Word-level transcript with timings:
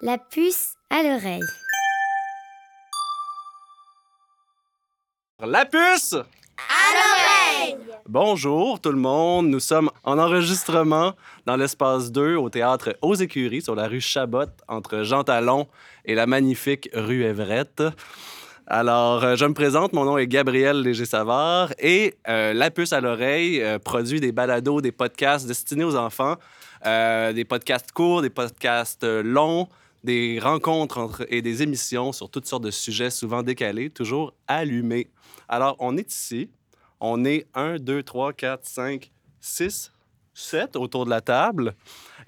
La 0.00 0.16
puce 0.16 0.74
à 0.90 1.02
l'oreille. 1.02 1.42
La 5.44 5.64
puce! 5.64 6.12
À 6.12 6.22
l'oreille! 6.94 7.76
Bonjour 8.08 8.80
tout 8.80 8.92
le 8.92 8.98
monde, 8.98 9.48
nous 9.48 9.58
sommes 9.58 9.90
en 10.04 10.20
enregistrement 10.20 11.14
dans 11.46 11.56
l'espace 11.56 12.12
2 12.12 12.36
au 12.36 12.48
théâtre 12.48 12.96
Aux 13.02 13.16
Écuries 13.16 13.60
sur 13.60 13.74
la 13.74 13.88
rue 13.88 14.00
Chabot 14.00 14.46
entre 14.68 15.02
Jean 15.02 15.24
Talon 15.24 15.66
et 16.04 16.14
la 16.14 16.28
magnifique 16.28 16.88
rue 16.94 17.24
Everett. 17.24 17.82
Alors, 18.68 19.24
euh, 19.24 19.34
je 19.34 19.46
me 19.46 19.54
présente, 19.54 19.94
mon 19.94 20.04
nom 20.04 20.16
est 20.16 20.28
Gabriel 20.28 20.80
Léger-Savard 20.80 21.72
et 21.80 22.14
euh, 22.28 22.52
La 22.52 22.70
Puce 22.70 22.92
à 22.92 23.00
l'oreille 23.00 23.60
euh, 23.64 23.80
produit 23.80 24.20
des 24.20 24.30
balados, 24.30 24.80
des 24.80 24.92
podcasts 24.92 25.48
destinés 25.48 25.82
aux 25.82 25.96
enfants, 25.96 26.36
euh, 26.86 27.32
des 27.32 27.44
podcasts 27.44 27.90
courts, 27.90 28.22
des 28.22 28.30
podcasts 28.30 29.02
longs, 29.02 29.68
des 30.04 30.38
rencontres 30.40 30.98
entre, 30.98 31.26
et 31.28 31.42
des 31.42 31.62
émissions 31.62 32.12
sur 32.12 32.30
toutes 32.30 32.46
sortes 32.46 32.64
de 32.64 32.70
sujets 32.70 33.10
souvent 33.10 33.42
décalés, 33.42 33.90
toujours 33.90 34.34
allumés. 34.46 35.08
Alors, 35.48 35.76
on 35.78 35.96
est 35.96 36.12
ici, 36.12 36.50
on 37.00 37.24
est 37.24 37.46
1, 37.54 37.78
2, 37.78 38.02
3, 38.02 38.32
4, 38.32 38.64
5, 38.64 39.10
6, 39.40 39.92
7 40.34 40.76
autour 40.76 41.04
de 41.04 41.10
la 41.10 41.20
table 41.20 41.74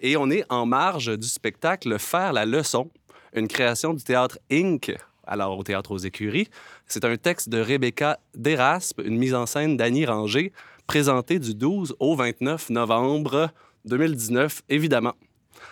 et 0.01 0.16
on 0.16 0.30
est 0.30 0.45
en 0.48 0.66
marge 0.66 1.16
du 1.19 1.29
spectacle 1.29 1.98
Faire 1.98 2.33
la 2.33 2.45
leçon, 2.45 2.91
une 3.34 3.48
création 3.48 3.95
du 3.95 4.02
théâtre 4.02 4.38
Inc 4.51 4.96
alors 5.30 5.57
au 5.57 5.62
Théâtre 5.62 5.93
aux 5.93 5.98
Écuries. 5.98 6.48
C'est 6.87 7.05
un 7.05 7.16
texte 7.16 7.48
de 7.48 7.60
Rebecca 7.60 8.18
Deraspe, 8.34 9.01
une 9.05 9.16
mise 9.16 9.34
en 9.34 9.46
scène 9.46 9.77
d'Annie 9.77 10.05
Ranger, 10.05 10.52
présentée 10.87 11.38
du 11.38 11.55
12 11.55 11.95
au 12.01 12.16
29 12.16 12.71
novembre 12.71 13.51
2019, 13.84 14.62
évidemment. 14.68 15.15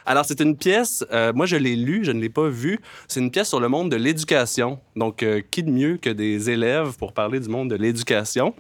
Alors, 0.07 0.25
c'est 0.25 0.41
une 0.41 0.57
pièce, 0.57 1.05
euh, 1.13 1.33
moi 1.33 1.47
je 1.47 1.57
l'ai 1.57 1.77
lue, 1.77 2.05
je 2.05 2.13
ne 2.13 2.21
l'ai 2.21 2.29
pas 2.29 2.49
vue. 2.49 2.79
C'est 3.09 3.21
une 3.21 3.31
pièce 3.31 3.49
sur 3.49 3.61
le 3.61 3.69
monde 3.69 3.91
de 3.91 3.97
l'éducation. 3.97 4.79
Donc, 4.97 5.23
euh, 5.23 5.43
qui 5.51 5.63
de 5.63 5.71
mieux 5.71 5.99
que 5.99 6.11
des 6.11 6.51
élèves 6.51 6.97
pour 6.99 7.13
parler 7.13 7.41
du 7.41 7.49
monde 7.49 7.71
de 7.71 7.77
l'éducation? 7.77 8.55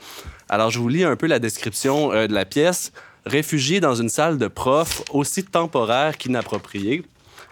Alors, 0.48 0.70
je 0.70 0.78
vous 0.78 0.88
lis 0.88 1.04
un 1.04 1.16
peu 1.16 1.26
la 1.26 1.38
description 1.38 2.12
euh, 2.12 2.26
de 2.26 2.34
la 2.34 2.44
pièce. 2.44 2.92
Réfugiés 3.24 3.80
dans 3.80 3.94
une 3.94 4.08
salle 4.08 4.38
de 4.38 4.48
prof 4.48 5.02
aussi 5.12 5.44
temporaire 5.44 6.16
qu'inappropriée, 6.16 7.02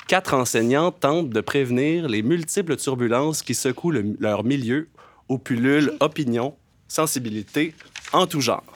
quatre 0.09 0.33
enseignants 0.35 0.91
tentent 0.93 1.31
de 1.31 1.41
prévenir 1.41 2.09
les 2.09 2.23
multiples 2.23 2.77
turbulences 2.77 3.43
qui 3.43 3.55
secouent 3.55 3.91
le- 3.91 4.17
leur 4.19 4.45
milieu 4.45 4.89
aux 5.29 5.39
pullules 5.39 5.93
opinion, 6.01 6.55
sensibilité 6.89 7.75
en 8.13 8.27
tout 8.27 8.41
genre. 8.41 8.76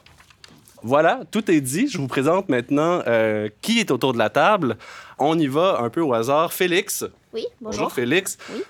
Voilà, 0.83 1.20
tout 1.31 1.50
est 1.50 1.61
dit. 1.61 1.89
Je 1.89 1.98
vous 1.98 2.09
présente 2.09 2.48
maintenant 2.48 3.03
euh, 3.06 3.48
qui 3.61 3.81
est 3.81 3.91
autour 3.91 4.12
de 4.12 4.19
la 4.19 4.31
table. 4.31 4.77
On 5.19 5.39
y 5.39 5.47
va 5.47 5.78
un 5.81 5.91
peu 5.91 6.00
au 6.00 6.12
hasard. 6.14 6.53
Félix. 6.53 7.05
Oui, 7.33 7.47
bonjour. 7.61 7.92
Félix. 7.92 8.39
Oui. 8.55 8.62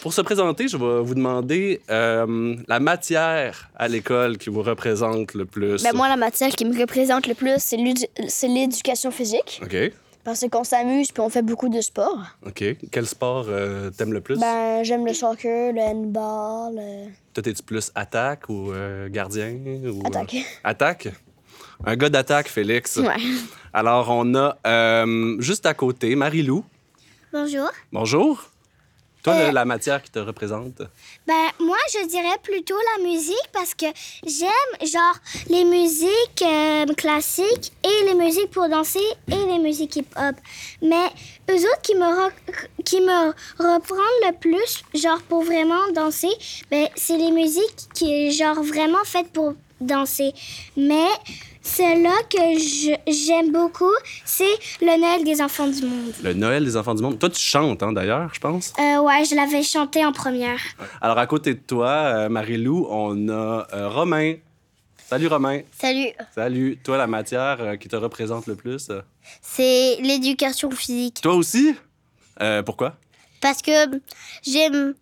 Pour 0.00 0.12
se 0.14 0.22
présenter, 0.22 0.68
je 0.68 0.76
vais 0.78 1.02
vous 1.02 1.14
demander 1.14 1.82
euh, 1.90 2.56
la 2.66 2.80
matière 2.80 3.68
à 3.76 3.88
l'école 3.88 4.38
qui 4.38 4.48
vous 4.48 4.62
représente 4.62 5.34
le 5.34 5.44
plus. 5.44 5.82
Ben, 5.82 5.94
moi, 5.94 6.08
la 6.08 6.16
matière 6.16 6.48
qui 6.50 6.64
me 6.64 6.78
représente 6.80 7.26
le 7.26 7.34
plus, 7.34 7.56
c'est 7.58 7.76
l'édu- 7.76 8.06
c'est 8.28 8.48
l'éducation 8.48 9.10
physique. 9.10 9.60
OK. 9.62 9.76
Parce 10.24 10.44
qu'on 10.50 10.64
s'amuse 10.64 11.12
puis 11.12 11.20
on 11.20 11.28
fait 11.28 11.42
beaucoup 11.42 11.68
de 11.68 11.80
sport. 11.80 12.18
OK. 12.46 12.64
Quel 12.90 13.06
sport 13.06 13.44
euh, 13.48 13.90
t'aimes 13.90 14.12
le 14.14 14.20
plus? 14.22 14.38
Ben, 14.40 14.82
j'aime 14.82 15.04
le 15.06 15.12
soccer, 15.12 15.72
le 15.72 15.80
handball, 15.80 16.74
le... 16.74 17.10
Toi, 17.34 17.42
t'es-tu 17.42 17.62
plus 17.62 17.92
attaque 17.94 18.48
ou 18.48 18.72
euh, 18.72 19.08
gardien? 19.10 19.54
Ou, 19.84 20.02
attaque. 20.06 20.36
attaque? 20.64 21.08
Un 21.84 21.96
gars 21.96 22.08
d'attaque, 22.08 22.48
Félix. 22.48 22.96
Ouais. 22.96 23.14
Alors, 23.72 24.08
on 24.10 24.34
a 24.34 24.56
euh, 24.66 25.36
juste 25.40 25.66
à 25.66 25.74
côté 25.74 26.14
Marie-Lou. 26.16 26.64
Bonjour. 27.32 27.68
Bonjour. 27.92 28.42
Toi, 29.22 29.34
Euh, 29.34 29.50
la 29.52 29.64
matière 29.64 30.00
qui 30.02 30.10
te 30.10 30.20
représente? 30.20 30.82
Ben, 31.26 31.46
moi, 31.58 31.76
je 31.92 32.06
dirais 32.06 32.38
plutôt 32.44 32.76
la 32.96 33.02
musique 33.04 33.48
parce 33.52 33.74
que 33.74 33.86
j'aime, 34.24 34.88
genre, 34.88 35.16
les 35.50 35.64
musiques 35.64 36.42
euh, 36.42 36.86
classiques 36.96 37.72
et 37.84 38.04
les 38.06 38.14
musiques 38.14 38.50
pour 38.52 38.68
danser 38.68 39.02
et 39.28 39.34
les 39.52 39.58
musiques 39.58 39.96
hip-hop. 39.96 40.36
Mais 40.80 41.06
eux 41.50 41.56
autres 41.58 41.82
qui 41.82 41.96
me, 41.96 42.04
re- 42.04 42.32
qui 42.84 43.00
me 43.00 43.30
reprennent 43.58 44.20
le 44.28 44.32
plus, 44.38 44.84
genre, 44.94 45.20
pour 45.28 45.42
vraiment 45.42 45.90
danser, 45.92 46.30
ben, 46.70 46.86
c'est 46.94 47.18
les 47.18 47.32
musiques 47.32 47.88
qui, 47.94 48.30
genre, 48.30 48.62
vraiment 48.62 49.04
faites 49.04 49.32
pour 49.32 49.54
danser. 49.80 50.32
Mais 50.76 51.08
celle-là 51.66 52.14
que 52.30 52.58
je- 52.58 52.96
j'aime 53.12 53.52
beaucoup, 53.52 53.90
c'est 54.24 54.44
le 54.80 54.98
Noël 55.00 55.24
des 55.24 55.40
enfants 55.42 55.66
du 55.66 55.82
monde. 55.82 56.12
Le 56.22 56.32
Noël 56.32 56.64
des 56.64 56.76
enfants 56.76 56.94
du 56.94 57.02
monde. 57.02 57.18
Toi, 57.18 57.28
tu 57.30 57.40
chantes, 57.40 57.82
hein, 57.82 57.92
d'ailleurs, 57.92 58.32
je 58.32 58.40
pense? 58.40 58.72
Euh, 58.78 58.98
ouais, 59.00 59.24
je 59.24 59.34
l'avais 59.34 59.62
chanté 59.62 60.04
en 60.04 60.12
première. 60.12 60.60
Alors, 61.00 61.18
à 61.18 61.26
côté 61.26 61.54
de 61.54 61.60
toi, 61.60 61.88
euh, 61.88 62.28
Marie-Lou, 62.28 62.86
on 62.88 63.28
a 63.28 63.66
euh, 63.74 63.88
Romain. 63.88 64.34
Salut, 65.08 65.26
Romain. 65.28 65.60
Salut, 65.78 66.08
Salut. 66.34 66.78
Toi, 66.82 66.96
la 66.96 67.06
matière 67.06 67.56
euh, 67.60 67.76
qui 67.76 67.88
te 67.88 67.96
représente 67.96 68.46
le 68.46 68.54
plus. 68.56 68.88
euh, 68.90 69.02
c'est 69.42 69.96
l'éducation 70.02 70.70
physique. 70.70 71.20
Toi 71.22 71.34
aussi? 71.34 71.74
Euh, 72.42 72.62
pourquoi? 72.62 72.96
Parce 73.40 73.62
que 73.62 73.70
j'aime. 74.44 74.94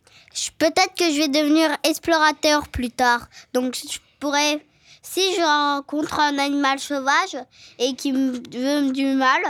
Peut-être 0.58 0.94
que 0.98 1.04
je 1.12 1.18
vais 1.18 1.28
devenir 1.28 1.70
explorateur 1.84 2.68
plus 2.68 2.90
tard. 2.90 3.28
Donc 3.54 3.76
je 3.76 3.98
pourrais. 4.20 4.64
Si 5.06 5.20
je 5.36 5.42
rencontre 5.42 6.18
un 6.18 6.38
animal 6.38 6.78
sauvage 6.78 7.36
et 7.78 7.94
qui 7.94 8.12
me 8.12 8.32
veut 8.32 8.90
du 8.90 9.04
mal, 9.14 9.40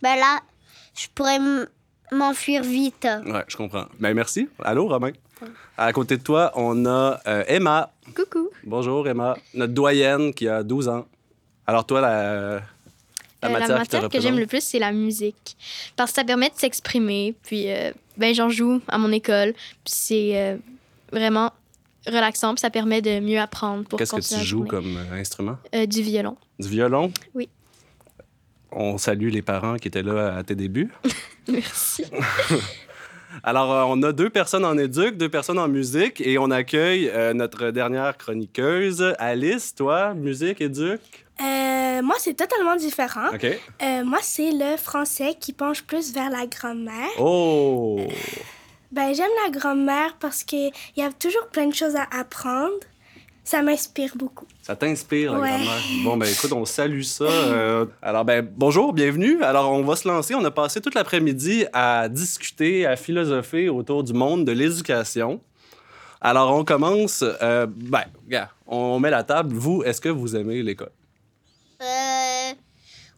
ben 0.00 0.16
là, 0.16 0.40
je 0.96 1.06
pourrais 1.14 1.38
m'enfuir 2.10 2.62
vite. 2.62 3.06
Ouais, 3.26 3.44
je 3.46 3.56
comprends. 3.56 3.84
Ben, 4.00 4.14
merci. 4.14 4.48
Allô, 4.64 4.88
Romain. 4.88 5.12
À 5.76 5.92
côté 5.92 6.16
de 6.16 6.22
toi, 6.22 6.50
on 6.54 6.86
a 6.86 7.20
euh, 7.26 7.44
Emma. 7.46 7.92
Coucou. 8.16 8.48
Bonjour, 8.64 9.06
Emma. 9.06 9.36
Notre 9.54 9.74
doyenne 9.74 10.32
qui 10.32 10.48
a 10.48 10.62
12 10.62 10.88
ans. 10.88 11.06
Alors, 11.66 11.84
toi, 11.84 12.00
la, 12.00 12.08
la 12.08 12.30
Euh, 12.32 12.60
la 13.42 13.48
matière, 13.50 13.68
te 13.68 13.72
matière 13.80 14.08
que 14.08 14.20
j'aime 14.20 14.38
le 14.38 14.46
plus, 14.46 14.62
c'est 14.62 14.78
la 14.78 14.92
musique. 14.92 15.56
Parce 15.96 16.10
que 16.12 16.16
ça 16.16 16.24
permet 16.24 16.48
de 16.48 16.54
s'exprimer. 16.56 17.34
Puis, 17.42 17.70
euh, 17.70 17.92
ben, 18.16 18.34
j'en 18.34 18.48
joue 18.48 18.80
à 18.88 18.96
mon 18.98 19.12
école. 19.12 19.52
Puis, 19.84 19.94
c'est 19.94 20.40
euh, 20.40 20.56
vraiment 21.12 21.52
relaxant. 22.06 22.54
Puis, 22.54 22.60
ça 22.60 22.70
permet 22.70 23.02
de 23.02 23.20
mieux 23.20 23.38
apprendre 23.38 23.84
pour 23.84 23.98
Qu'est-ce 23.98 24.14
que 24.14 24.20
tu 24.20 24.34
joues 24.44 24.66
journée. 24.66 24.70
comme 24.70 24.96
euh, 24.96 25.20
instrument? 25.20 25.58
Euh, 25.74 25.86
du 25.86 26.02
violon. 26.02 26.36
Du 26.58 26.68
violon? 26.68 27.12
Oui. 27.34 27.48
On 28.70 28.96
salue 28.98 29.28
les 29.28 29.42
parents 29.42 29.76
qui 29.76 29.88
étaient 29.88 30.02
là 30.02 30.36
à 30.36 30.42
tes 30.42 30.54
débuts. 30.54 30.90
Merci. 31.48 32.04
Alors, 33.44 33.72
euh, 33.72 33.84
on 33.88 34.02
a 34.02 34.12
deux 34.12 34.30
personnes 34.30 34.64
en 34.64 34.76
éduc, 34.76 35.16
deux 35.16 35.28
personnes 35.28 35.58
en 35.58 35.68
musique, 35.68 36.20
et 36.20 36.38
on 36.38 36.50
accueille 36.50 37.08
euh, 37.08 37.32
notre 37.32 37.70
dernière 37.70 38.16
chroniqueuse, 38.16 39.14
Alice. 39.18 39.74
Toi, 39.74 40.14
musique, 40.14 40.60
éduc? 40.60 41.00
Euh, 41.40 42.02
moi, 42.02 42.16
c'est 42.18 42.34
totalement 42.34 42.76
différent. 42.76 43.28
OK. 43.32 43.44
Euh, 43.44 44.04
moi, 44.04 44.18
c'est 44.22 44.52
le 44.52 44.76
français 44.76 45.34
qui 45.40 45.52
penche 45.52 45.82
plus 45.82 46.12
vers 46.12 46.30
la 46.30 46.46
grammaire. 46.46 47.08
Oh! 47.18 48.00
Ben, 48.92 49.14
j'aime 49.14 49.30
la 49.44 49.50
grammaire 49.50 50.16
parce 50.20 50.44
qu'il 50.44 50.70
y 50.96 51.02
a 51.02 51.10
toujours 51.12 51.46
plein 51.48 51.66
de 51.66 51.74
choses 51.74 51.96
à 51.96 52.06
apprendre. 52.18 52.74
Ça 53.44 53.60
m'inspire 53.62 54.12
beaucoup. 54.16 54.46
Ça 54.62 54.76
t'inspire, 54.76 55.32
la 55.32 55.40
Ouais. 55.40 55.48
grammaire. 55.48 55.80
Bon, 56.04 56.16
ben 56.16 56.26
écoute, 56.30 56.52
on 56.52 56.64
salue 56.64 57.00
ça. 57.02 57.24
Euh, 57.24 57.86
alors, 58.00 58.24
ben 58.24 58.46
bonjour, 58.56 58.92
bienvenue. 58.92 59.42
Alors, 59.42 59.72
on 59.72 59.82
va 59.82 59.96
se 59.96 60.06
lancer. 60.06 60.34
On 60.36 60.44
a 60.44 60.50
passé 60.52 60.80
toute 60.80 60.94
l'après-midi 60.94 61.64
à 61.72 62.08
discuter, 62.08 62.86
à 62.86 62.94
philosopher 62.94 63.68
autour 63.68 64.04
du 64.04 64.12
monde 64.12 64.44
de 64.44 64.52
l'éducation. 64.52 65.40
Alors, 66.20 66.54
on 66.54 66.64
commence. 66.64 67.24
euh, 67.42 67.66
ben, 67.68 68.04
regarde, 68.26 68.50
on 68.68 69.00
met 69.00 69.10
la 69.10 69.24
table. 69.24 69.56
Vous, 69.56 69.82
est-ce 69.82 70.00
que 70.00 70.08
vous 70.08 70.36
aimez 70.36 70.62
l'école? 70.62 70.92
Euh, 71.80 72.52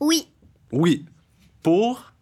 oui, 0.01 0.27
Oui. 0.73 1.05
Pour? 1.63 2.13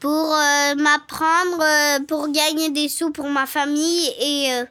Pour 0.00 0.34
euh, 0.34 0.74
m'apprendre, 0.76 1.62
euh, 1.62 1.98
pour 2.08 2.28
gagner 2.32 2.70
des 2.70 2.88
sous 2.88 3.10
pour 3.12 3.28
ma 3.28 3.46
famille 3.46 4.08
et 4.20 4.52
euh, 4.52 4.64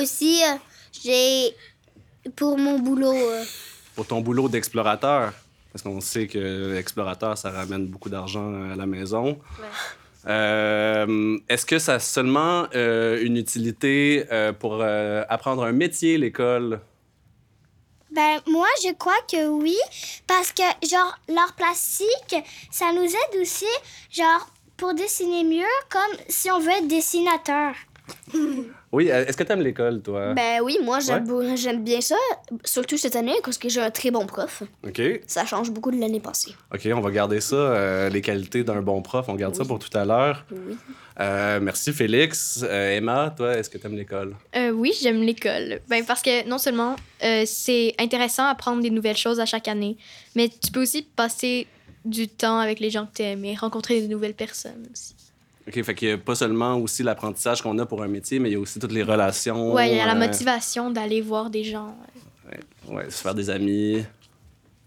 aussi 0.00 0.42
euh, 0.42 0.56
j'ai 1.02 1.54
pour 2.36 2.58
mon 2.58 2.78
boulot. 2.78 3.12
euh. 3.14 3.44
Pour 3.94 4.06
ton 4.06 4.20
boulot 4.20 4.48
d'explorateur. 4.48 5.32
Parce 5.72 5.82
qu'on 5.82 6.00
sait 6.02 6.26
que 6.26 6.72
l'explorateur, 6.74 7.38
ça 7.38 7.50
ramène 7.50 7.86
beaucoup 7.86 8.10
d'argent 8.10 8.52
à 8.72 8.76
la 8.76 8.84
maison. 8.84 9.38
Euh, 10.26 11.38
Est-ce 11.48 11.64
que 11.64 11.78
ça 11.78 11.94
a 11.94 11.98
seulement 11.98 12.66
euh, 12.74 13.18
une 13.22 13.36
utilité 13.38 14.26
euh, 14.30 14.52
pour 14.52 14.80
euh, 14.82 15.24
apprendre 15.30 15.64
un 15.64 15.72
métier, 15.72 16.18
l'école? 16.18 16.80
Ben, 18.10 18.40
moi, 18.46 18.66
je 18.84 18.92
crois 18.92 19.16
que 19.30 19.48
oui, 19.48 19.76
parce 20.26 20.52
que, 20.52 20.62
genre, 20.86 21.18
l'art 21.28 21.54
plastique, 21.56 22.36
ça 22.70 22.92
nous 22.92 23.04
aide 23.06 23.40
aussi, 23.40 23.64
genre, 24.10 24.46
pour 24.82 24.94
dessiner 24.94 25.44
mieux, 25.44 25.72
comme 25.88 26.16
si 26.28 26.50
on 26.50 26.58
veut 26.58 26.72
être 26.72 26.88
dessinateur. 26.88 27.72
Oui, 28.90 29.12
euh, 29.12 29.24
est-ce 29.24 29.36
que 29.36 29.44
tu 29.44 29.52
aimes 29.52 29.60
l'école, 29.62 30.02
toi? 30.02 30.34
Ben 30.34 30.60
oui, 30.60 30.76
moi 30.82 30.98
j'aime 30.98 31.24
Ouais. 31.30 31.76
bien 31.76 32.00
ça, 32.00 32.16
surtout 32.64 32.96
cette 32.96 33.14
année 33.14 33.36
parce 33.44 33.58
que 33.58 33.68
j'ai 33.68 33.80
un 33.80 33.92
très 33.92 34.10
bon 34.10 34.26
prof. 34.26 34.64
OK. 34.84 35.00
Ça 35.28 35.46
change 35.46 35.70
beaucoup 35.70 35.92
de 35.92 36.00
l'année 36.00 36.18
passée. 36.18 36.50
OK, 36.74 36.80
on 36.92 37.00
va 37.00 37.10
garder 37.12 37.40
ça, 37.40 37.54
euh, 37.54 38.08
les 38.08 38.20
qualités 38.20 38.64
d'un 38.64 38.82
bon 38.82 39.02
prof. 39.02 39.26
On 39.28 39.34
garde 39.36 39.54
ça 39.54 39.64
pour 39.64 39.78
tout 39.78 39.96
à 39.96 40.04
l'heure. 40.04 40.44
Oui. 40.50 40.76
Euh, 41.20 41.60
merci, 41.62 41.92
Félix. 41.92 42.64
Euh, 42.68 42.96
Emma, 42.96 43.32
toi, 43.36 43.54
est-ce 43.56 43.70
que 43.70 43.78
tu 43.78 43.86
aimes 43.86 43.96
l'école? 43.96 44.34
Euh, 44.56 44.70
oui, 44.70 44.92
j'aime 45.00 45.22
l'école. 45.22 45.78
Ben, 45.88 46.04
parce 46.04 46.22
que 46.22 46.46
non 46.48 46.58
seulement 46.58 46.96
euh, 47.22 47.44
c'est 47.46 47.94
intéressant 48.00 48.48
d'apprendre 48.48 48.82
des 48.82 48.90
nouvelles 48.90 49.16
choses 49.16 49.38
à 49.38 49.46
chaque 49.46 49.68
année, 49.68 49.96
mais 50.34 50.48
tu 50.48 50.72
peux 50.72 50.82
aussi 50.82 51.02
passer 51.02 51.68
du 52.04 52.28
temps 52.28 52.58
avec 52.58 52.80
les 52.80 52.90
gens 52.90 53.06
que 53.06 53.16
tu 53.16 53.22
aimes 53.22 53.44
et 53.44 53.54
rencontrer 53.54 54.00
de 54.02 54.06
nouvelles 54.06 54.34
personnes 54.34 54.86
aussi. 54.92 55.14
OK, 55.68 55.80
fait 55.82 55.94
qu'il 55.94 56.08
n'y 56.08 56.14
a 56.14 56.18
pas 56.18 56.34
seulement 56.34 56.76
aussi 56.76 57.02
l'apprentissage 57.04 57.62
qu'on 57.62 57.78
a 57.78 57.86
pour 57.86 58.02
un 58.02 58.08
métier, 58.08 58.40
mais 58.40 58.48
il 58.50 58.52
y 58.52 58.56
a 58.56 58.58
aussi 58.58 58.80
toutes 58.80 58.92
les 58.92 59.04
relations. 59.04 59.72
Ouais, 59.72 59.90
il 59.90 59.96
y 59.96 60.00
a 60.00 60.06
la 60.06 60.14
euh, 60.14 60.18
motivation 60.18 60.90
d'aller 60.90 61.20
voir 61.20 61.50
des 61.50 61.62
gens. 61.62 61.94
Ouais, 62.88 63.08
se 63.10 63.22
faire 63.22 63.34
des 63.34 63.48
amis. 63.48 64.04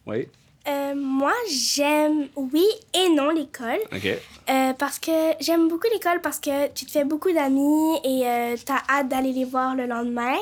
Oui, 0.05 0.27
Euh, 0.67 0.93
moi, 0.95 1.33
j'aime, 1.49 2.27
oui 2.35 2.65
et 2.93 3.09
non, 3.09 3.29
l'école. 3.29 3.79
OK. 3.93 4.05
Euh, 4.49 4.73
parce 4.73 4.99
que 4.99 5.11
j'aime 5.39 5.67
beaucoup 5.67 5.87
l'école 5.93 6.21
parce 6.21 6.39
que 6.39 6.67
tu 6.73 6.85
te 6.85 6.91
fais 6.91 7.05
beaucoup 7.05 7.31
d'amis 7.31 7.95
et 8.03 8.27
euh, 8.27 8.55
t'as 8.65 8.81
hâte 8.89 9.07
d'aller 9.07 9.31
les 9.31 9.45
voir 9.45 9.75
le 9.75 9.85
lendemain. 9.85 10.35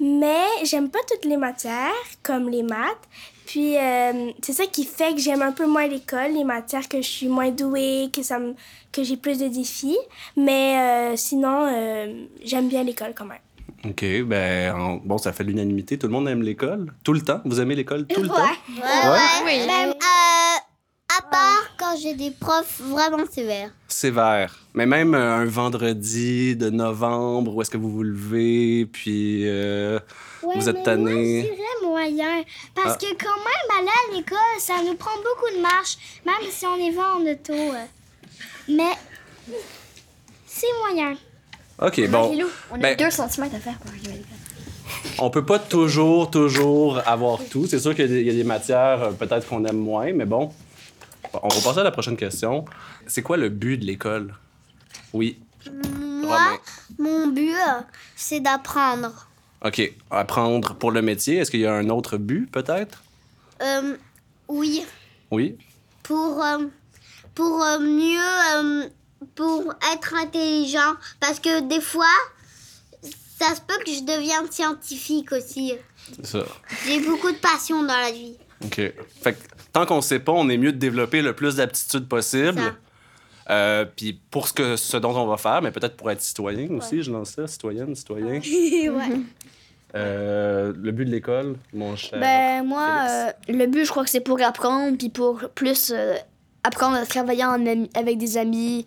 Mais 0.00 0.44
j'aime 0.64 0.90
pas 0.90 1.00
toutes 1.10 1.24
les 1.24 1.36
matières, 1.36 1.92
comme 2.22 2.48
les 2.48 2.62
maths. 2.62 3.08
Puis 3.48 3.78
euh, 3.78 4.30
c'est 4.42 4.52
ça 4.52 4.66
qui 4.66 4.84
fait 4.84 5.14
que 5.14 5.20
j'aime 5.22 5.40
un 5.40 5.52
peu 5.52 5.66
moins 5.66 5.86
l'école, 5.86 6.32
les 6.34 6.44
matières 6.44 6.86
que 6.86 7.00
je 7.00 7.08
suis 7.08 7.28
moins 7.28 7.50
douée, 7.50 8.10
que, 8.14 8.22
ça 8.22 8.38
me, 8.38 8.52
que 8.92 9.02
j'ai 9.02 9.16
plus 9.16 9.38
de 9.38 9.48
défis. 9.48 9.96
Mais 10.36 10.76
euh, 10.78 11.16
sinon, 11.16 11.66
euh, 11.66 12.26
j'aime 12.44 12.68
bien 12.68 12.84
l'école 12.84 13.14
quand 13.16 13.24
même. 13.24 13.38
OK, 13.86 14.04
ben, 14.26 14.74
en- 14.74 14.96
bon, 14.96 15.16
ça 15.16 15.32
fait 15.32 15.44
l'unanimité. 15.44 15.96
Tout 15.98 16.08
le 16.08 16.12
monde 16.12 16.28
aime 16.28 16.42
l'école? 16.42 16.92
Tout 17.04 17.14
le 17.14 17.22
temps? 17.22 17.40
Vous 17.46 17.58
aimez 17.58 17.74
l'école 17.74 18.06
tout 18.06 18.20
le 18.20 18.28
temps? 18.28 18.34
Ouais, 18.34 18.82
Ouais. 18.82 19.10
ouais. 19.12 19.44
Oui. 19.46 19.66
Même, 19.66 19.90
euh, 19.90 20.58
à 21.18 21.22
part 21.30 21.70
quand 21.78 21.96
j'ai 21.96 22.12
des 22.14 22.30
profs 22.32 22.82
vraiment 22.82 23.24
sévères. 23.30 23.70
Sévère. 23.88 24.58
Mais 24.74 24.84
même 24.84 25.14
euh, 25.14 25.36
un 25.36 25.46
vendredi 25.46 26.54
de 26.54 26.68
novembre, 26.68 27.54
où 27.56 27.62
est-ce 27.62 27.70
que 27.70 27.78
vous 27.78 27.90
vous 27.90 28.02
levez, 28.02 28.84
puis 28.92 29.44
euh, 29.48 29.98
Ouais, 30.42 30.54
vous 30.56 30.68
êtes 30.68 30.82
tanné. 30.84 31.02
Moi, 31.42 31.42
je 31.50 31.54
dirais 31.56 31.84
moyen. 31.84 32.44
Parce 32.74 32.94
Ah. 32.94 32.98
que 33.00 33.06
quand 33.24 33.36
même, 33.36 33.78
aller 33.78 33.88
à 33.88 34.16
l'école, 34.16 34.38
ça 34.60 34.74
nous 34.84 34.94
prend 34.94 35.16
beaucoup 35.16 35.54
de 35.56 35.60
marche, 35.60 35.96
même 36.24 36.50
si 36.50 36.64
on 36.66 36.76
y 36.76 36.90
va 36.90 37.14
en 37.16 37.20
auto. 37.26 37.52
euh. 37.52 37.84
Mais 38.68 38.92
c'est 40.46 40.66
moyen. 40.80 41.16
OK, 41.80 42.08
bon. 42.08 42.36
On 42.70 42.74
a 42.76 42.78
Ben- 42.78 42.96
2 42.96 43.10
cm 43.10 43.44
à 43.44 43.58
faire 43.60 43.78
pour 43.78 43.90
arriver 43.90 44.08
à 44.08 44.12
l'école. 44.12 44.24
On 45.18 45.30
peut 45.30 45.44
pas 45.44 45.58
toujours, 45.58 46.30
toujours 46.30 47.00
avoir 47.06 47.38
tout. 47.50 47.66
C'est 47.66 47.78
sûr 47.78 47.94
qu'il 47.94 48.02
y 48.02 48.08
a 48.08 48.08
des- 48.08 48.20
il 48.20 48.26
y, 48.26 48.30
a 48.30 48.34
des 48.34 48.44
matières 48.44 49.02
euh, 49.02 49.10
peut-être 49.12 49.46
qu'on 49.48 49.64
aime 49.64 49.76
moins, 49.78 50.12
mais 50.12 50.24
bon. 50.24 50.52
On 51.34 51.48
va 51.48 51.60
passer 51.60 51.78
à 51.80 51.84
la 51.84 51.90
prochaine 51.90 52.16
question. 52.16 52.64
C'est 53.06 53.22
quoi 53.22 53.36
le 53.36 53.48
but 53.48 53.76
de 53.78 53.84
l'école? 53.84 54.34
Oui. 55.12 55.38
Moi, 55.70 56.36
Romain. 56.36 56.58
mon 56.98 57.26
but, 57.28 57.52
euh, 57.52 57.80
c'est 58.16 58.40
d'apprendre. 58.40 59.27
OK. 59.64 59.92
Apprendre 60.10 60.74
pour 60.74 60.90
le 60.92 61.02
métier. 61.02 61.36
Est-ce 61.38 61.50
qu'il 61.50 61.60
y 61.60 61.66
a 61.66 61.74
un 61.74 61.88
autre 61.88 62.16
but, 62.16 62.50
peut-être? 62.50 63.02
Euh, 63.62 63.96
oui, 64.48 64.84
Oui? 65.30 65.56
pour, 66.04 66.42
euh, 66.44 66.58
pour 67.34 67.62
euh, 67.62 67.78
mieux, 67.80 68.18
euh, 68.56 68.88
pour 69.34 69.74
être 69.92 70.14
intelligent. 70.14 70.94
Parce 71.20 71.40
que 71.40 71.60
des 71.68 71.80
fois, 71.80 72.06
ça 73.38 73.54
se 73.54 73.60
peut 73.60 73.78
que 73.84 73.90
je 73.92 74.00
devienne 74.02 74.50
scientifique 74.50 75.32
aussi. 75.32 75.74
C'est 76.16 76.26
ça. 76.26 76.44
J'ai 76.86 77.00
beaucoup 77.00 77.30
de 77.30 77.36
passion 77.36 77.82
dans 77.82 77.96
la 77.98 78.10
vie. 78.12 78.36
OK. 78.64 78.76
Fait 79.22 79.32
que 79.34 79.38
tant 79.72 79.86
qu'on 79.86 80.00
sait 80.00 80.20
pas, 80.20 80.32
on 80.32 80.48
est 80.48 80.56
mieux 80.56 80.72
de 80.72 80.78
développer 80.78 81.20
le 81.20 81.32
plus 81.34 81.56
d'aptitudes 81.56 82.08
possible. 82.08 82.58
Ça. 82.60 82.74
Euh, 83.50 83.84
Puis 83.96 84.20
pour 84.30 84.46
ce, 84.48 84.52
que, 84.52 84.76
ce 84.76 84.96
dont 84.98 85.16
on 85.16 85.26
va 85.26 85.36
faire, 85.36 85.62
mais 85.62 85.70
peut-être 85.70 85.96
pour 85.96 86.10
être 86.10 86.20
citoyen 86.20 86.68
aussi, 86.72 87.02
je 87.02 87.10
lance 87.10 87.30
ça, 87.30 87.46
citoyenne, 87.46 87.94
citoyen. 87.94 88.40
ouais. 88.40 89.20
Euh, 89.94 90.72
le 90.76 90.92
but 90.92 91.06
de 91.06 91.10
l'école, 91.10 91.56
mon 91.72 91.96
cher. 91.96 92.20
Ben 92.20 92.62
moi, 92.62 92.86
euh, 93.08 93.30
le 93.48 93.66
but, 93.66 93.84
je 93.86 93.90
crois 93.90 94.04
que 94.04 94.10
c'est 94.10 94.20
pour 94.20 94.40
apprendre, 94.42 94.98
puis 94.98 95.08
pour 95.08 95.40
plus 95.54 95.92
euh, 95.94 96.14
apprendre 96.62 96.96
à 96.96 97.06
travailler 97.06 97.44
en 97.44 97.64
ami- 97.64 97.88
avec 97.94 98.18
des 98.18 98.36
amis, 98.36 98.86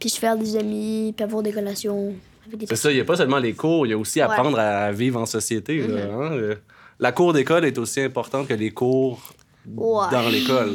puis 0.00 0.10
se 0.10 0.18
faire 0.18 0.36
des 0.36 0.56
amis, 0.56 1.14
puis 1.16 1.22
avoir 1.22 1.44
des 1.44 1.52
relations 1.52 2.14
avec 2.48 2.58
des 2.58 2.66
C'est 2.66 2.74
ça, 2.76 2.90
il 2.90 2.96
n'y 2.96 3.00
a 3.00 3.04
pas 3.04 3.16
seulement 3.16 3.38
les 3.38 3.52
cours, 3.52 3.86
il 3.86 3.90
y 3.90 3.92
a 3.92 3.98
aussi 3.98 4.20
apprendre 4.20 4.58
à 4.58 4.90
vivre 4.90 5.20
en 5.20 5.26
société. 5.26 5.86
là, 5.86 6.06
Mm-hmm. 6.06 6.52
hein. 6.52 6.54
La 6.98 7.12
cour 7.12 7.32
d'école 7.32 7.64
est 7.64 7.78
aussi 7.78 8.00
importante 8.00 8.48
que 8.48 8.54
les 8.54 8.72
cours 8.72 9.32
Ouais. 9.68 10.06
dans 10.10 10.28
l'école. 10.28 10.74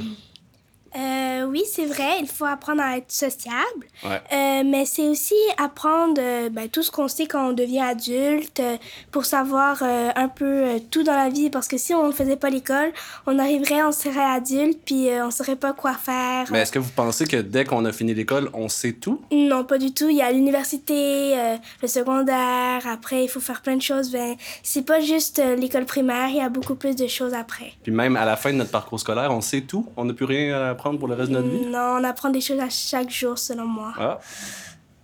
Euh, 0.98 1.35
oui, 1.48 1.64
c'est 1.70 1.86
vrai, 1.86 2.20
il 2.20 2.28
faut 2.28 2.46
apprendre 2.46 2.82
à 2.82 2.98
être 2.98 3.12
sociable. 3.12 3.88
Ouais. 4.04 4.22
Euh, 4.34 4.64
mais 4.66 4.86
c'est 4.86 5.08
aussi 5.08 5.36
apprendre 5.58 6.20
euh, 6.20 6.50
ben, 6.50 6.70
tout 6.70 6.84
ce 6.84 6.92
qu'on 6.92 7.08
sait 7.08 7.26
quand 7.26 7.50
on 7.50 7.54
devient 7.54 7.82
adulte 7.82 8.60
euh, 8.60 8.78
pour 9.12 9.26
savoir 9.26 9.82
un 9.82 10.28
peu 10.28 10.80
tout 10.92 11.04
dans 11.04 11.16
la 11.16 11.30
vie. 11.30 11.50
Parce 11.50 11.68
que 11.68 11.78
si 11.78 11.94
on 11.94 12.08
ne 12.08 12.12
faisait 12.12 12.36
pas 12.36 12.50
l'école, 12.50 12.92
on 13.28 13.40
arriverait, 13.40 13.84
on 13.84 13.92
serait 13.92 14.20
adulte, 14.20 14.80
puis 14.86 15.10
on 15.22 15.28
ne 15.28 15.32
saurait 15.32 15.56
pas 15.56 15.74
quoi 15.74 15.94
faire. 15.94 16.48
Mais 16.52 16.60
est-ce 16.60 16.72
que 16.72 16.80
vous 16.80 16.92
pensez 16.96 17.26
que 17.26 17.38
dès 17.38 17.66
qu'on 17.66 17.86
a 17.86 17.92
fini 17.92 18.14
l'école, 18.14 18.50
on 18.54 18.70
sait 18.70 18.94
tout? 18.94 19.22
Non, 19.32 19.64
pas 19.64 19.78
du 19.78 19.94
tout. 19.94 20.10
Il 20.10 20.18
y 20.18 20.22
a 20.22 20.32
l'université, 20.32 21.36
le 21.82 21.88
secondaire, 21.88 22.82
après 22.88 23.24
il 23.24 23.28
faut 23.28 23.40
faire 23.40 23.62
plein 23.62 23.76
de 23.76 23.82
choses. 23.82 24.12
Ben, 24.12 24.36
c'est 24.64 24.86
pas 24.86 25.00
juste 25.00 25.42
l'école 25.58 25.86
primaire, 25.86 26.30
il 26.30 26.38
y 26.38 26.42
a 26.42 26.50
beaucoup 26.50 26.76
plus 26.76 26.96
de 26.96 27.08
choses 27.08 27.34
après. 27.34 27.74
Puis 27.84 27.92
même 27.92 28.16
à 28.16 28.26
la 28.26 28.36
fin 28.36 28.52
de 28.52 28.58
notre 28.58 28.72
parcours 28.72 29.00
scolaire, 29.00 29.32
on 29.32 29.42
sait 29.42 29.62
tout? 29.62 29.88
On 29.98 30.06
n'a 30.06 30.14
plus 30.14 30.26
rien 30.26 30.60
à 30.60 30.70
apprendre 30.70 31.00
pour 31.00 31.08
le 31.08 31.16
reste 31.16 31.32
de 31.32 31.35
notre 31.36 31.50
vie? 31.50 31.66
Non, 31.66 31.98
on 32.00 32.04
apprend 32.04 32.30
des 32.30 32.42
choses 32.42 32.60
à 32.60 32.70
chaque 32.70 33.10
jour, 33.10 33.38
selon 33.38 33.66
moi. 33.66 33.94
Ah. 33.98 34.20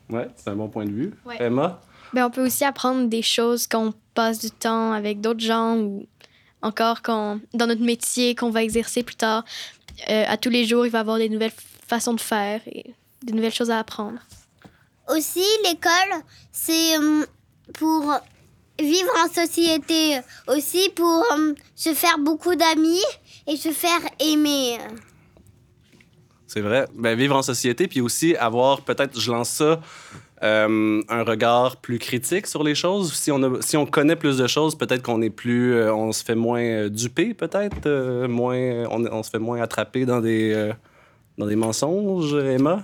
Ouais, 0.10 0.28
c'est 0.36 0.50
un 0.50 0.56
bon 0.56 0.68
point 0.68 0.86
de 0.86 0.92
vue. 0.92 1.14
Ouais. 1.26 1.42
Emma? 1.42 1.82
Ben, 2.14 2.26
on 2.26 2.30
peut 2.30 2.46
aussi 2.46 2.66
apprendre 2.66 3.08
des 3.08 3.22
choses 3.22 3.68
quand 3.68 3.88
on 3.88 3.94
passe 4.14 4.40
du 4.40 4.52
temps 4.52 4.92
avec 4.92 5.22
d'autres 5.22 5.40
gens 5.40 5.78
ou 5.78 6.06
encore 6.62 7.02
quand, 7.02 7.40
dans 7.54 7.68
notre 7.68 7.82
métier 7.82 8.36
qu'on 8.36 8.50
va 8.50 8.64
exercer 8.64 9.04
plus 9.04 9.16
tard. 9.16 9.46
Euh, 10.10 10.26
à 10.28 10.38
tous 10.38 10.50
les 10.50 10.66
jours, 10.66 10.86
il 10.86 10.92
va 10.92 11.00
y 11.00 11.02
avoir 11.02 11.18
des 11.18 11.30
nouvelles 11.30 11.54
façons 11.88 12.14
de 12.14 12.22
faire 12.22 12.62
et 12.68 12.94
des 13.24 13.34
nouvelles 13.34 13.54
choses 13.54 13.72
à 13.72 13.80
apprendre. 13.80 14.20
Aussi, 15.10 15.44
l'école, 15.64 16.22
c'est 16.52 16.98
euh, 16.98 17.26
pour 17.74 18.14
vivre 18.80 19.12
en 19.24 19.32
société. 19.34 20.20
Aussi 20.48 20.90
pour 20.96 21.24
euh, 21.34 21.54
se 21.76 21.94
faire 21.94 22.18
beaucoup 22.20 22.56
d'amis 22.56 23.04
et 23.48 23.58
se 23.58 23.72
faire 23.72 24.02
aimer. 24.20 24.78
C'est 26.54 26.60
vrai. 26.60 26.86
Ben, 26.96 27.18
vivre 27.18 27.38
en 27.38 27.42
société, 27.44 27.88
puis 27.88 28.02
aussi 28.02 28.36
avoir, 28.36 28.82
peut-être, 28.82 29.18
je 29.18 29.32
lance 29.32 29.48
ça, 29.50 29.80
euh, 30.44 31.02
un 31.08 31.24
regard 31.24 31.78
plus 31.78 31.98
critique 31.98 32.46
sur 32.46 32.62
les 32.64 32.76
choses. 32.76 33.14
Si 33.14 33.32
on, 33.32 33.42
a- 33.42 33.62
si 33.62 33.78
on 33.78 33.86
connaît 33.86 34.18
plus 34.18 34.38
de 34.38 34.48
choses, 34.48 34.76
peut-être 34.78 35.02
qu'on 35.02 35.22
est 35.22 35.30
plus. 35.30 35.76
euh, 35.76 35.94
on 35.94 36.12
se 36.12 36.26
fait 36.26 36.36
moins 36.36 36.60
euh, 36.62 36.90
duper, 36.90 37.34
peut-être. 37.34 37.86
euh, 37.86 38.28
moins, 38.28 38.84
on, 38.92 39.06
on 39.06 39.24
se 39.24 39.30
fait 39.30 39.40
moins 39.40 39.62
attraper 39.62 40.06
dans 40.06 40.20
des, 40.20 40.72
dans 41.38 41.46
des 41.46 41.56
mensonges, 41.56 42.34
Emma? 42.34 42.84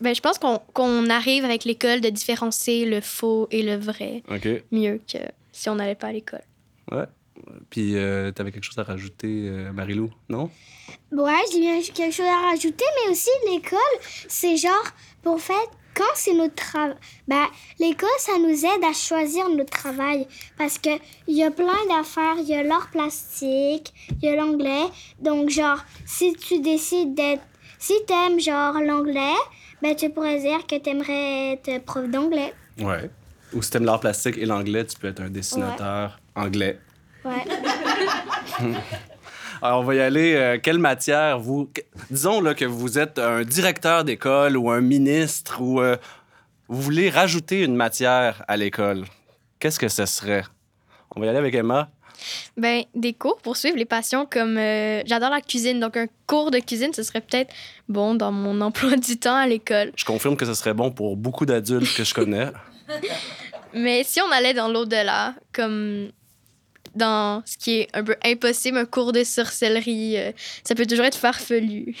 Ben, 0.00 0.12
je 0.14 0.20
pense 0.20 0.38
qu'on 0.38 0.58
qu'on 0.74 1.08
arrive 1.08 1.44
avec 1.44 1.64
l'école 1.64 2.00
de 2.00 2.08
différencier 2.08 2.84
le 2.84 3.00
faux 3.00 3.46
et 3.52 3.62
le 3.62 3.76
vrai 3.76 4.22
mieux 4.72 5.00
que 5.10 5.18
si 5.52 5.68
on 5.68 5.76
n'allait 5.76 5.94
pas 5.94 6.08
à 6.08 6.12
l'école. 6.12 6.42
Ouais. 6.90 7.04
Puis, 7.70 7.96
euh, 7.96 8.32
t'avais 8.32 8.50
quelque 8.50 8.64
chose 8.64 8.78
à 8.78 8.82
rajouter, 8.82 9.50
Marilou, 9.72 10.10
non? 10.28 10.50
Ouais, 11.12 11.40
j'ai 11.52 11.60
bien 11.60 11.80
quelque 11.80 12.14
chose 12.14 12.26
à 12.26 12.50
rajouter, 12.50 12.84
mais 12.96 13.12
aussi 13.12 13.30
l'école, 13.50 13.78
c'est 14.28 14.56
genre, 14.56 14.86
pour 15.22 15.40
fait, 15.40 15.68
quand 15.94 16.04
c'est 16.14 16.34
notre 16.34 16.54
travail, 16.54 16.96
ben, 17.28 17.46
l'école, 17.78 18.08
ça 18.18 18.38
nous 18.38 18.64
aide 18.64 18.82
à 18.82 18.92
choisir 18.92 19.48
notre 19.50 19.70
travail. 19.70 20.26
Parce 20.56 20.78
que 20.78 20.90
il 21.26 21.36
y 21.36 21.44
a 21.44 21.50
plein 21.50 21.86
d'affaires, 21.88 22.36
il 22.38 22.48
y 22.48 22.54
a 22.54 22.62
l'art 22.62 22.88
plastique, 22.90 23.92
il 24.22 24.28
y 24.28 24.28
a 24.28 24.36
l'anglais. 24.36 24.86
Donc, 25.20 25.50
genre, 25.50 25.78
si 26.06 26.32
tu 26.34 26.60
décides 26.60 27.14
d'être, 27.14 27.42
si 27.78 27.94
t'aimes, 28.06 28.40
genre, 28.40 28.80
l'anglais, 28.80 29.36
ben, 29.82 29.94
tu 29.94 30.08
pourrais 30.10 30.40
dire 30.40 30.66
que 30.66 30.76
t'aimerais 30.76 31.52
être 31.52 31.84
prof 31.84 32.08
d'anglais. 32.08 32.54
Ouais. 32.78 33.10
Ou 33.52 33.60
si 33.60 33.70
t'aimes 33.70 33.84
l'art 33.84 34.00
plastique 34.00 34.38
et 34.38 34.46
l'anglais, 34.46 34.86
tu 34.86 34.96
peux 34.98 35.08
être 35.08 35.20
un 35.20 35.28
dessinateur 35.28 36.18
anglais. 36.34 36.78
Ouais. 37.24 37.44
Alors, 39.64 39.78
on 39.78 39.84
va 39.84 39.94
y 39.94 40.00
aller. 40.00 40.34
Euh, 40.34 40.58
quelle 40.60 40.78
matière 40.78 41.38
vous. 41.38 41.70
Disons 42.10 42.40
là, 42.40 42.52
que 42.52 42.64
vous 42.64 42.98
êtes 42.98 43.20
un 43.20 43.44
directeur 43.44 44.02
d'école 44.02 44.56
ou 44.56 44.72
un 44.72 44.80
ministre 44.80 45.60
ou 45.60 45.80
euh, 45.80 45.96
vous 46.66 46.82
voulez 46.82 47.10
rajouter 47.10 47.62
une 47.62 47.76
matière 47.76 48.44
à 48.48 48.56
l'école. 48.56 49.04
Qu'est-ce 49.60 49.78
que 49.78 49.86
ce 49.86 50.04
serait? 50.04 50.42
On 51.14 51.20
va 51.20 51.26
y 51.26 51.28
aller 51.28 51.38
avec 51.38 51.54
Emma. 51.54 51.90
Ben, 52.56 52.82
des 52.96 53.12
cours 53.12 53.38
pour 53.38 53.56
suivre 53.56 53.76
les 53.76 53.84
passions 53.84 54.26
comme 54.26 54.58
euh, 54.58 55.02
j'adore 55.06 55.30
la 55.30 55.40
cuisine, 55.40 55.78
donc 55.78 55.96
un 55.96 56.06
cours 56.26 56.50
de 56.50 56.58
cuisine, 56.58 56.92
ce 56.92 57.04
serait 57.04 57.20
peut-être 57.20 57.54
bon 57.88 58.16
dans 58.16 58.32
mon 58.32 58.60
emploi 58.62 58.96
du 58.96 59.16
temps 59.16 59.36
à 59.36 59.46
l'école. 59.46 59.92
Je 59.94 60.04
confirme 60.04 60.36
que 60.36 60.44
ce 60.44 60.54
serait 60.54 60.74
bon 60.74 60.90
pour 60.90 61.16
beaucoup 61.16 61.46
d'adultes 61.46 61.94
que 61.96 62.02
je 62.02 62.14
connais. 62.14 62.48
Mais 63.74 64.02
si 64.02 64.20
on 64.20 64.30
allait 64.32 64.54
dans 64.54 64.68
l'au-delà, 64.68 65.34
comme 65.52 66.10
dans 66.94 67.42
ce 67.46 67.56
qui 67.56 67.80
est 67.80 67.88
un 67.94 68.02
peu 68.04 68.16
impossible, 68.24 68.78
un 68.78 68.84
cours 68.84 69.12
de 69.12 69.24
sorcellerie, 69.24 70.16
euh, 70.18 70.32
ça 70.64 70.74
peut 70.74 70.86
toujours 70.86 71.04
être 71.06 71.16
farfelu. 71.18 71.94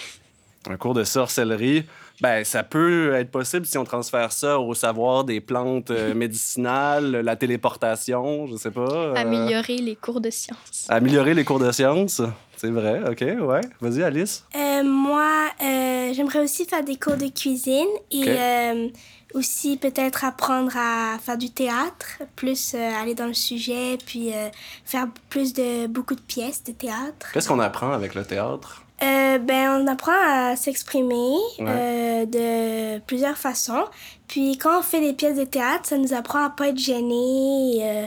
Un 0.70 0.76
cours 0.76 0.94
de 0.94 1.02
sorcellerie, 1.02 1.84
ben 2.20 2.44
ça 2.44 2.62
peut 2.62 3.14
être 3.14 3.32
possible 3.32 3.66
si 3.66 3.76
on 3.78 3.84
transfère 3.84 4.30
ça 4.30 4.60
au 4.60 4.74
savoir 4.74 5.24
des 5.24 5.40
plantes 5.40 5.90
euh, 5.90 6.14
médicinales, 6.56 7.10
la 7.10 7.34
téléportation, 7.36 8.46
je 8.46 8.56
sais 8.56 8.70
pas. 8.70 8.82
euh, 8.88 9.14
Améliorer 9.16 9.78
les 9.78 9.96
cours 9.96 10.20
de 10.20 10.30
sciences. 10.30 10.86
améliorer 10.88 11.34
les 11.34 11.44
cours 11.44 11.58
de 11.58 11.72
sciences. 11.72 12.22
C'est 12.56 12.70
vrai, 12.70 13.00
OK, 13.10 13.22
ouais. 13.22 13.60
Vas-y, 13.80 14.04
Alice. 14.04 14.44
Euh, 14.54 14.84
moi, 14.84 15.48
euh, 15.60 16.12
j'aimerais 16.14 16.38
aussi 16.44 16.64
faire 16.64 16.84
des 16.84 16.94
cours 16.96 17.16
de 17.16 17.26
cuisine 17.26 17.88
et. 18.12 18.92
Aussi 19.34 19.76
peut-être 19.76 20.24
apprendre 20.24 20.72
à 20.76 21.18
faire 21.18 21.38
du 21.38 21.50
théâtre, 21.50 22.22
plus 22.36 22.74
euh, 22.74 22.90
aller 23.00 23.14
dans 23.14 23.26
le 23.26 23.34
sujet, 23.34 23.98
puis 24.04 24.32
euh, 24.34 24.48
faire 24.84 25.06
plus 25.28 25.52
de 25.52 25.86
beaucoup 25.86 26.14
de 26.14 26.20
pièces 26.20 26.62
de 26.64 26.72
théâtre. 26.72 27.30
Qu'est-ce 27.32 27.48
qu'on 27.48 27.60
apprend 27.60 27.92
avec 27.92 28.14
le 28.14 28.24
théâtre? 28.24 28.82
Euh, 29.02 29.38
ben, 29.38 29.80
on 29.82 29.86
apprend 29.88 30.12
à 30.14 30.54
s'exprimer 30.56 31.34
Ouais. 31.58 31.66
euh, 31.66 32.26
de 32.26 33.00
plusieurs 33.00 33.36
façons. 33.36 33.84
Puis 34.28 34.58
quand 34.58 34.78
on 34.78 34.82
fait 34.82 35.00
des 35.00 35.12
pièces 35.12 35.36
de 35.38 35.44
théâtre, 35.44 35.88
ça 35.88 35.98
nous 35.98 36.12
apprend 36.14 36.44
à 36.44 36.50
pas 36.50 36.68
être 36.68 36.78
gêné. 36.78 37.78
euh, 37.82 38.06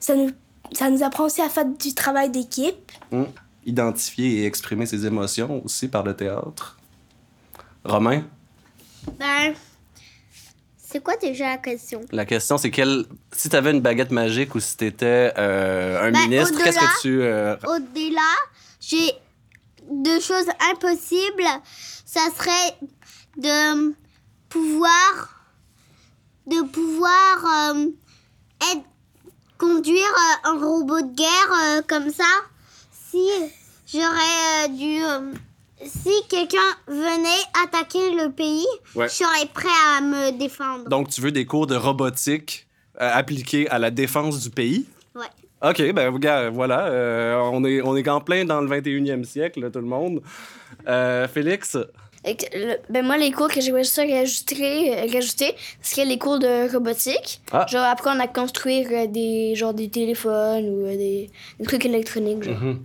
ça, 0.00 0.14
nous, 0.16 0.30
ça 0.72 0.88
nous 0.88 1.02
apprend 1.02 1.24
aussi 1.24 1.42
à 1.42 1.48
faire 1.50 1.66
du 1.66 1.94
travail 1.94 2.30
d'équipe. 2.30 2.92
Hmm. 3.10 3.24
Identifier 3.66 4.38
et 4.40 4.46
exprimer 4.46 4.86
ses 4.86 5.06
émotions 5.06 5.62
aussi 5.64 5.86
par 5.88 6.02
le 6.02 6.16
théâtre. 6.16 6.78
Romain, 7.84 8.22
Ben, 9.18 9.54
c'est 10.92 11.02
quoi 11.02 11.16
déjà 11.16 11.48
la 11.50 11.56
question? 11.58 12.00
la 12.12 12.24
question 12.26 12.58
c'est 12.58 12.70
quelle... 12.70 13.06
si 13.32 13.48
tu 13.48 13.56
avais 13.56 13.70
une 13.72 13.80
baguette 13.80 14.10
magique 14.10 14.54
ou 14.54 14.60
si 14.60 14.76
tu 14.76 14.86
étais 14.86 15.32
un 15.36 16.10
Ben, 16.12 16.28
ministre, 16.28 16.62
qu'est-ce 16.62 16.78
que 16.78 17.00
tu... 17.00 17.22
euh, 17.22 17.56
Au-delà, 17.66 18.32
j'ai 18.80 19.12
deux 19.90 20.20
choses 20.20 20.46
impossibles. 20.70 21.48
Ça 22.04 22.20
serait 22.38 22.76
de 23.36 23.94
pouvoir, 24.48 25.46
de 26.46 26.62
pouvoir 26.62 27.74
euh, 27.74 27.86
être- 28.72 28.84
conduire 29.58 29.96
euh, 30.44 30.50
un 30.50 30.58
robot 30.58 31.00
de 31.00 31.14
guerre 31.14 31.52
euh, 31.78 31.82
comme 31.88 32.10
ça. 32.10 32.24
Si 33.10 33.26
j'aurais 33.92 34.64
euh, 34.64 34.68
dû, 34.68 35.02
euh, 35.04 35.32
si 35.84 36.10
quelqu'un 36.28 36.58
venait 36.86 37.42
attaquer 37.64 38.10
le 38.14 38.30
pays, 38.30 38.66
Ouais. 38.94 39.08
je 39.08 39.14
serais 39.14 39.46
prêt 39.52 39.68
à 39.96 40.00
me 40.00 40.38
défendre. 40.38 40.88
Donc, 40.88 41.08
tu 41.10 41.20
veux 41.20 41.32
des 41.32 41.44
cours 41.46 41.66
de 41.66 41.76
robotique 41.76 42.66
euh, 43.00 43.10
appliqués 43.12 43.68
à 43.70 43.78
la 43.78 43.90
défense 43.90 44.40
du 44.40 44.50
pays? 44.50 44.86
Ouais. 45.14 45.70
OK, 45.70 45.92
ben 45.92 46.12
regarde, 46.12 46.52
voilà. 46.54 46.86
euh, 46.86 47.36
on, 47.52 47.64
est, 47.64 47.80
on 47.82 47.96
est 47.96 48.08
en 48.08 48.20
plein 48.20 48.44
dans 48.44 48.60
le 48.60 48.68
21e 48.68 49.24
siècle, 49.24 49.60
là, 49.60 49.70
tout 49.70 49.78
le 49.80 49.86
monde. 49.86 50.20
Euh, 50.88 51.28
Félix, 51.28 51.76
Et 52.24 52.36
que 52.36 52.44
le- 52.56 52.76
ben 52.90 53.04
moi, 53.04 53.16
les 53.16 53.30
cours 53.30 53.48
que 53.48 53.60
j'aimerais 53.60 53.84
ça 53.84 54.02
rajouter, 54.02 54.94
rajouter, 55.12 55.54
c'est 55.80 56.04
les 56.04 56.18
cours 56.18 56.38
de 56.38 56.72
robotique. 56.72 57.40
Ah. 57.52 57.66
Genre 57.70 57.82
apprendre 57.84 58.20
à 58.22 58.26
construire 58.28 59.08
des, 59.08 59.54
genre 59.54 59.74
des 59.74 59.88
téléphones 59.88 60.68
ou 60.68 60.86
des, 60.86 61.30
des 61.58 61.66
trucs 61.66 61.84
électroniques. 61.84 62.42
Genre. 62.44 62.58
Mhm. 62.60 62.80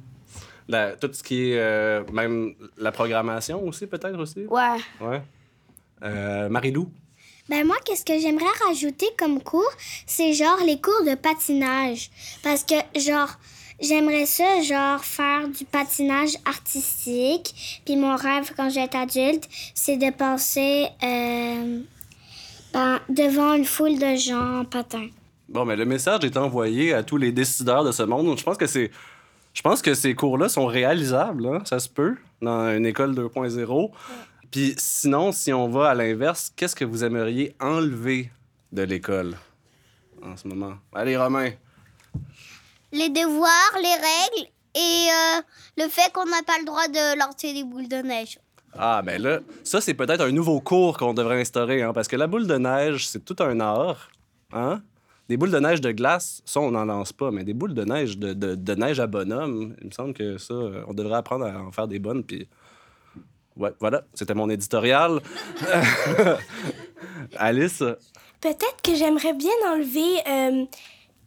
La- 0.67 0.91
tout 0.95 1.09
ce 1.13 1.23
qui 1.23 1.51
est 1.51 1.59
euh, 1.59 2.03
même 2.11 2.53
la 2.77 2.91
programmation 2.91 3.63
aussi, 3.65 3.87
peut-être 3.87 4.19
aussi? 4.19 4.45
Ouais. 4.47 4.77
Ouais. 5.01 5.21
Euh, 6.03 6.49
Marilou? 6.49 6.89
Ben 7.49 7.65
moi, 7.65 7.77
qu'est-ce 7.85 8.03
que 8.03 8.19
j'aimerais 8.19 8.45
rajouter 8.67 9.07
comme 9.17 9.41
cours, 9.41 9.71
c'est 10.05 10.33
genre 10.33 10.59
les 10.65 10.81
cours 10.81 11.03
de 11.05 11.15
patinage. 11.15 12.09
Parce 12.43 12.65
que, 12.65 12.75
genre, 12.99 13.29
j'aimerais 13.81 14.25
ça, 14.25 14.61
genre, 14.61 15.03
faire 15.03 15.47
du 15.47 15.63
patinage 15.63 16.33
artistique. 16.45 17.81
Puis 17.85 17.95
mon 17.95 18.15
rêve, 18.17 18.51
quand 18.57 18.69
je 18.69 18.75
vais 18.75 18.81
être 18.83 18.95
adulte, 18.97 19.47
c'est 19.73 19.95
de 19.95 20.11
passer 20.11 20.87
euh, 21.03 21.79
ben, 22.73 22.99
devant 23.07 23.53
une 23.53 23.65
foule 23.65 23.97
de 23.97 24.15
gens 24.17 24.59
en 24.59 24.65
patin. 24.65 25.07
Bon, 25.47 25.63
mais 25.63 25.77
le 25.77 25.85
message 25.85 26.25
est 26.25 26.35
envoyé 26.35 26.93
à 26.93 27.03
tous 27.03 27.15
les 27.15 27.31
décideurs 27.31 27.85
de 27.85 27.93
ce 27.93 28.03
monde. 28.03 28.37
Je 28.37 28.43
pense 28.43 28.57
que 28.57 28.67
c'est. 28.67 28.91
Je 29.57 29.63
pense 29.63 29.81
que 29.81 29.95
ces 29.95 30.13
cours-là 30.13 30.49
sont 30.49 30.67
réalisables, 30.67 31.47
hein, 31.47 31.63
ça 31.65 31.79
se 31.79 31.89
peut, 31.89 32.15
dans 32.43 32.69
une 32.69 32.85
école 32.85 33.15
2.0. 33.15 33.91
Puis 34.51 34.75
sinon, 34.77 35.31
si 35.31 35.51
on 35.51 35.67
va 35.67 35.89
à 35.89 35.95
l'inverse, 35.95 36.51
qu'est-ce 36.55 36.75
que 36.75 36.85
vous 36.85 37.03
aimeriez 37.03 37.55
enlever 37.59 38.29
de 38.71 38.83
l'école 38.83 39.35
en 40.21 40.37
ce 40.37 40.47
moment? 40.47 40.75
Allez, 40.93 41.17
Romain. 41.17 41.49
les 42.91 43.09
devoirs, 43.09 43.73
les 43.81 43.95
règles 43.95 44.51
et 44.75 45.09
euh, 45.09 45.41
le 45.77 45.89
fait 45.89 46.13
qu'on 46.13 46.25
n'a 46.25 46.43
pas 46.45 46.59
le 46.59 46.65
droit 46.65 46.87
de 46.87 47.17
lancer 47.17 47.51
des 47.51 47.63
boules 47.63 47.87
de 47.87 47.97
neige. 47.97 48.37
Ah, 48.77 49.01
ben 49.03 49.19
là, 49.19 49.39
ça, 49.63 49.81
c'est 49.81 49.95
peut-être 49.95 50.21
un 50.21 50.31
nouveau 50.31 50.61
cours 50.61 50.99
qu'on 50.99 51.15
devrait 51.15 51.41
instaurer, 51.41 51.81
hein, 51.81 51.93
parce 51.93 52.07
que 52.07 52.15
la 52.15 52.27
boule 52.27 52.45
de 52.45 52.59
neige, 52.59 53.07
c'est 53.07 53.25
tout 53.25 53.41
un 53.41 53.59
art. 53.59 54.11
Hein? 54.53 54.83
Des 55.29 55.35
boules 55.37 55.51
de 55.51 55.59
neige 55.59 55.81
de 55.81 55.91
glace, 55.91 56.41
ça, 56.45 56.59
on 56.61 56.71
n'en 56.71 56.85
lance 56.85 57.11
pas, 57.13 57.31
mais 57.31 57.43
des 57.43 57.53
boules 57.53 57.73
de 57.73 57.83
neige 57.83 58.17
de, 58.17 58.33
de- 58.33 58.55
de 58.55 58.75
neige 58.75 58.99
à 58.99 59.07
bonhomme, 59.07 59.75
il 59.81 59.87
me 59.87 59.91
semble 59.91 60.13
que 60.13 60.37
ça, 60.37 60.53
on 60.87 60.93
devrait 60.93 61.17
apprendre 61.17 61.45
à 61.45 61.61
en 61.61 61.71
faire 61.71 61.87
des 61.87 61.99
bonnes, 61.99 62.23
puis... 62.23 62.47
Ouais, 63.57 63.71
voilà, 63.79 64.03
c'était 64.13 64.35
mon 64.35 64.49
éditorial. 64.51 65.19
Alice, 67.37 67.83
Peut-être 68.39 68.81
que 68.83 68.93
j'aimerais 68.95 69.33
bien 69.33 69.49
enlever 69.67 70.19
euh, 70.29 70.65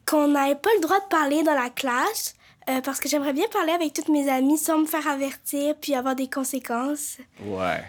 qu'on 0.07 0.29
n'avait 0.29 0.55
pas 0.55 0.71
le 0.77 0.81
droit 0.83 1.01
de 1.01 1.09
parler 1.11 1.43
dans 1.43 1.55
la 1.55 1.71
classe. 1.71 2.35
euh, 2.69 2.81
parce 2.83 3.01
que 3.01 3.09
j'aimerais 3.09 3.33
bien 3.33 3.47
parler 3.53 3.73
avec 3.73 3.93
toutes 3.93 4.09
mes 4.09 4.29
amies 4.31 4.59
sans 4.59 4.79
me 4.79 4.87
faire 4.87 5.09
avertir 5.09 5.75
puis 5.81 5.95
avoir 5.95 6.15
des 6.15 6.29
conséquences. 6.31 7.19
ouais. 7.45 7.83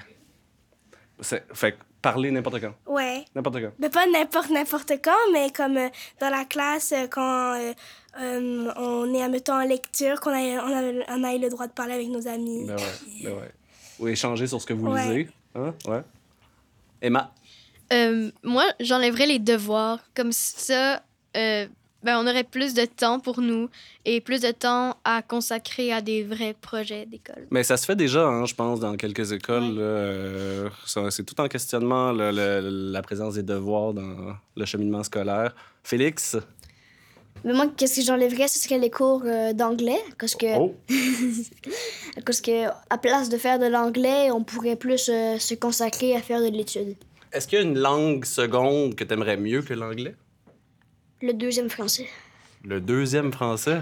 Fait 1.22 1.74
que 1.74 1.78
parler 2.02 2.32
n'importe 2.32 2.60
quand. 2.62 2.74
Ouais. 2.88 3.26
N'importe 3.36 3.62
quand. 3.62 3.72
Mais 3.80 3.90
pas 3.90 4.06
n'importe 4.08 4.50
n'importe 4.50 4.92
quand, 5.04 5.32
mais 5.34 5.50
comme 5.52 5.78
euh, 5.78 5.90
dans 6.20 6.30
la 6.30 6.46
classe, 6.46 6.92
euh, 6.94 7.08
quand 7.10 7.54
euh, 7.54 7.74
euh, 8.20 8.72
on 8.76 9.14
est, 9.14 9.22
admettons, 9.22 9.54
en 9.54 9.64
lecture, 9.66 10.20
qu'on 10.20 10.34
ait, 10.34 10.58
on, 10.60 10.68
a, 10.68 11.06
on 11.18 11.24
ait 11.24 11.38
le 11.38 11.50
droit 11.50 11.68
de 11.68 11.74
parler 11.74 11.94
avec 11.94 12.08
nos 12.10 12.28
amis. 12.28 12.66
Ben 12.68 12.76
ouais, 12.76 13.24
ben 13.24 13.34
ouais. 13.34 13.52
Ou 14.00 14.08
échanger 14.08 14.48
sur 14.48 14.60
ce 14.62 14.66
que 14.66 14.74
vous 14.74 14.88
Ouais. 14.88 15.02
lisez. 15.08 15.30
Hein? 15.56 15.74
Ouais. 15.88 16.02
Emma, 17.02 17.32
Euh, 17.94 18.32
moi, 18.44 18.64
j'enlèverais 18.80 19.26
les 19.28 19.40
devoirs. 19.40 20.00
Comme 20.16 20.32
ça, 20.32 21.04
euh, 21.36 21.68
ben, 22.04 22.18
on 22.18 22.28
aurait 22.28 22.44
plus 22.44 22.74
de 22.74 22.86
temps 22.86 23.20
pour 23.20 23.42
nous 23.42 23.70
et 24.06 24.22
plus 24.22 24.42
de 24.42 24.52
temps 24.52 24.98
à 25.04 25.22
consacrer 25.22 25.92
à 25.94 26.02
des 26.02 26.24
vrais 26.24 26.56
projets 26.60 27.06
d'école. 27.06 27.46
Mais 27.52 27.64
ça 27.64 27.78
se 27.78 27.86
fait 27.86 27.96
déjà, 27.96 28.26
hein, 28.28 28.46
je 28.46 28.56
pense, 28.56 28.80
dans 28.80 28.96
quelques 28.98 29.32
écoles. 29.32 29.76
euh, 29.78 30.70
c'est 31.10 31.26
tout 31.26 31.40
en 31.40 31.48
questionnement 31.48 32.12
le- 32.12 32.32
le- 32.32 32.92
la 32.92 33.02
présence 33.02 33.36
des 33.36 33.44
devoirs 33.44 33.94
dans 33.94 34.36
le 34.56 34.66
cheminement 34.66 35.04
scolaire. 35.04 35.54
Félix? 35.84 36.38
Mais 37.44 37.54
moi, 37.54 37.66
qu'est-ce 37.76 38.02
que 38.02 38.06
j'enlèverais, 38.06 38.48
ce 38.48 38.60
serait 38.60 38.78
les 38.78 38.92
cours 38.92 39.24
euh, 39.26 39.54
d'anglais. 39.54 39.98
Parce 40.20 40.36
que, 40.36 40.58
Oh! 40.60 40.76
parce 42.26 42.42
que, 42.42 42.68
à 42.90 42.98
place 42.98 43.30
de 43.30 43.38
faire 43.38 43.58
de 43.60 43.66
l'anglais, 43.66 44.30
on 44.32 44.44
pourrait 44.44 44.76
plus 44.76 45.10
euh, 45.10 45.38
se 45.40 45.56
consacrer 45.56 46.16
à 46.16 46.22
faire 46.22 46.40
de 46.42 46.48
l'étude. 46.56 46.96
Est-ce 47.32 47.48
qu'il 47.48 47.58
y 47.60 47.62
a 47.62 47.66
une 47.66 47.80
langue 47.80 48.26
seconde 48.26 48.96
que 48.96 49.04
tu 49.04 49.14
aimerais 49.14 49.38
mieux 49.38 49.62
que 49.62 49.74
l'anglais? 49.74 50.16
Le 51.22 51.34
deuxième 51.34 51.70
français. 51.70 52.08
Le 52.64 52.82
deuxième 52.82 53.32
français? 53.32 53.82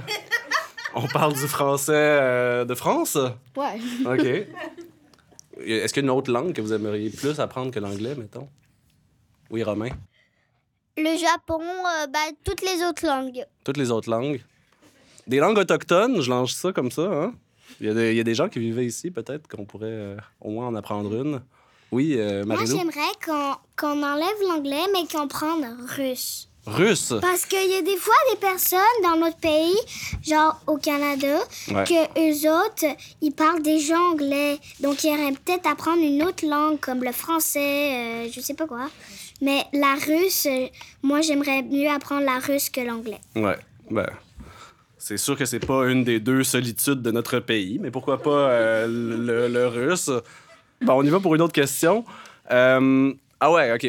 On 0.94 1.08
parle 1.08 1.34
du 1.34 1.48
français 1.48 1.94
euh, 1.94 2.66
de 2.66 2.76
France? 2.76 3.18
Ouais. 3.56 3.80
OK. 4.06 4.48
Est-ce 5.66 5.94
qu'il 5.94 6.04
y 6.04 6.06
a 6.06 6.10
une 6.10 6.18
autre 6.18 6.32
langue 6.32 6.54
que 6.54 6.62
vous 6.62 6.74
aimeriez 6.74 7.10
plus 7.10 7.40
apprendre 7.40 7.72
que 7.72 7.80
l'anglais, 7.80 8.16
mettons? 8.16 8.50
Oui, 9.50 9.64
Romain? 9.64 9.90
Le 10.98 11.18
Japon, 11.18 11.62
euh, 11.62 12.08
ben, 12.08 12.34
toutes 12.44 12.62
les 12.62 12.84
autres 12.84 13.06
langues. 13.06 13.46
Toutes 13.64 13.78
les 13.78 13.92
autres 13.92 14.10
langues. 14.10 14.42
Des 15.28 15.38
langues 15.38 15.58
autochtones, 15.60 16.22
je 16.22 16.30
lance 16.30 16.54
ça 16.54 16.74
comme 16.74 16.92
ça, 16.92 17.04
hein? 17.04 17.34
Il 17.80 17.88
y, 17.88 17.90
a 17.90 17.94
des, 17.94 18.12
il 18.12 18.18
y 18.18 18.20
a 18.20 18.24
des 18.24 18.34
gens 18.34 18.50
qui 18.50 18.60
vivaient 18.60 18.86
ici, 18.86 19.12
peut-être 19.12 19.48
qu'on 19.48 19.64
pourrait 19.64 19.88
euh, 19.88 20.18
au 20.42 20.50
moins 20.50 20.68
en 20.68 20.76
apprendre 20.76 21.14
une. 21.14 21.42
Oui, 21.92 22.16
euh, 22.18 22.44
Moi, 22.44 22.58
j'aimerais 22.66 23.14
qu'on 23.24 23.56
qu'on 23.78 24.04
enlève 24.04 24.42
l'anglais, 24.48 24.84
mais 24.92 25.08
qu'on 25.08 25.28
prenne 25.28 25.78
russe. 25.98 26.50
Russe! 26.72 27.14
Parce 27.22 27.46
qu'il 27.46 27.70
y 27.70 27.76
a 27.76 27.82
des 27.82 27.98
fois 27.98 28.14
des 28.32 28.38
personnes 28.40 28.80
dans 29.04 29.16
notre 29.18 29.38
pays, 29.38 29.76
genre 30.26 30.60
au 30.68 30.78
Canada, 30.78 31.40
Ouais. 31.72 31.84
que 31.84 32.20
eux 32.20 32.50
autres, 32.50 32.86
ils 33.22 33.32
parlent 33.32 33.62
déjà 33.62 33.98
anglais. 34.00 34.58
Donc, 34.80 35.04
ils 35.04 35.10
auraient 35.10 35.32
peut-être 35.34 35.68
apprendre 35.68 36.02
une 36.04 36.24
autre 36.24 36.46
langue, 36.48 36.80
comme 36.80 37.04
le 37.04 37.12
français, 37.12 38.26
euh, 38.26 38.30
je 38.32 38.40
sais 38.40 38.54
pas 38.54 38.68
quoi. 38.68 38.90
Mais 39.42 39.64
la 39.74 39.96
russe, 39.96 40.46
euh, 40.48 40.68
moi, 41.02 41.22
j'aimerais 41.22 41.62
mieux 41.64 41.90
apprendre 41.90 42.26
la 42.26 42.40
russe 42.40 42.70
que 42.70 42.82
l'anglais. 42.82 43.20
Ouais, 43.36 43.58
ben... 43.90 44.08
C'est 45.02 45.16
sûr 45.16 45.38
que 45.38 45.46
c'est 45.46 45.66
pas 45.66 45.86
une 45.88 46.04
des 46.04 46.20
deux 46.20 46.44
solitudes 46.44 47.02
de 47.02 47.10
notre 47.12 47.40
pays, 47.40 47.80
mais 47.82 47.90
pourquoi 47.90 48.22
pas 48.22 48.50
euh, 48.50 48.86
le, 48.86 49.48
le 49.48 49.68
russe? 49.68 50.10
Bon, 50.82 50.96
on 50.96 51.04
y 51.04 51.10
va 51.10 51.22
pour 51.22 51.34
une 51.36 51.42
autre 51.42 51.54
question. 51.54 52.04
Euh, 52.52 53.14
ah 53.40 53.50
ouais, 53.52 53.72
OK. 53.74 53.88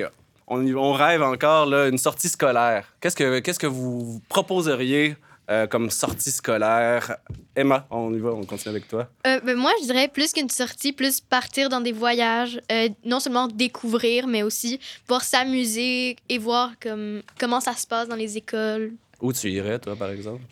On, 0.51 0.93
rêve 0.93 1.23
encore, 1.23 1.67
là, 1.67 1.89
une 1.89 1.99
sortie 1.99 2.29
scolaire. 2.29 2.93
Qu'est-ce 3.01 3.17
que, 3.17 3.39
qu'est-ce 3.39 3.59
que 3.59 3.67
vous 3.67 4.21
proposeriez 4.29 5.17
euh, 5.49 5.67
comme 5.67 5.91
sortie 5.91 6.31
scolaire? 6.33 7.17
Emma, 7.55 7.87
on 7.91 8.13
y 8.13 8.19
va, 8.19 8.31
on 8.31 8.45
continue 8.45 8.71
avec 8.71 8.89
toi. 8.89 9.09
Euh, 9.27 9.41
ben, 9.41 9.57
moi, 9.57 9.73
je 9.81 9.87
dirais 9.87 10.09
plus 10.09 10.33
qu'une 10.33 10.49
sortie, 10.49 10.93
plus 10.93 11.21
partir 11.21 11.69
dans 11.69 11.81
des 11.81 11.93
voyages, 11.93 12.61
euh, 12.73 12.89
non 13.05 13.21
seulement 13.21 13.47
découvrir, 13.47 14.27
mais 14.27 14.43
aussi 14.43 14.81
pouvoir 15.07 15.23
s'amuser 15.23 16.17
et 16.29 16.39
voir 16.39 16.73
comme, 16.83 17.23
comment 17.39 17.61
ça 17.61 17.75
se 17.75 17.87
passe 17.87 18.09
dans 18.09 18.17
les 18.17 18.37
écoles 18.37 18.93
Où 19.21 19.33
tu 19.33 19.51
irais, 19.51 19.79
toi, 19.79 19.95
par 19.95 20.11
exemple? 20.11 20.43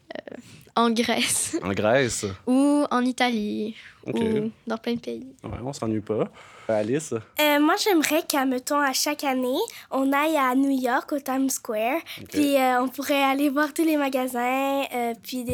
en 0.76 0.90
Grèce 0.90 1.56
En 1.60 1.72
Grèce? 1.72 2.24
ou 2.46 2.86
en 2.88 3.04
Italie 3.04 3.74
ou 4.06 4.50
dans 4.64 4.78
plein 4.78 4.94
de 4.94 5.00
pays. 5.00 5.26
Ouais, 5.42 5.58
on 5.64 5.72
s'ennuie 5.72 6.00
pas. 6.00 6.30
Alice? 6.75 7.12
Euh, 7.12 7.60
moi, 7.60 7.75
j'aimerais 7.82 8.22
qu'à, 8.22 8.44
mettons, 8.44 8.80
à 8.80 8.92
chaque 8.92 9.25
année, 9.25 9.58
on 9.90 10.12
aille 10.12 10.37
à 10.37 10.54
New 10.54 10.70
York, 10.70 11.12
au 11.12 11.20
Times 11.20 11.50
Square. 11.50 12.00
Puis 12.30 12.56
euh, 12.56 12.82
on 12.82 12.88
pourrait 12.88 13.22
aller 13.22 13.48
voir 13.48 13.72
tous 13.72 13.84
les 13.84 13.96
magasins, 13.96 14.82
euh, 14.94 15.14
puis, 15.22 15.44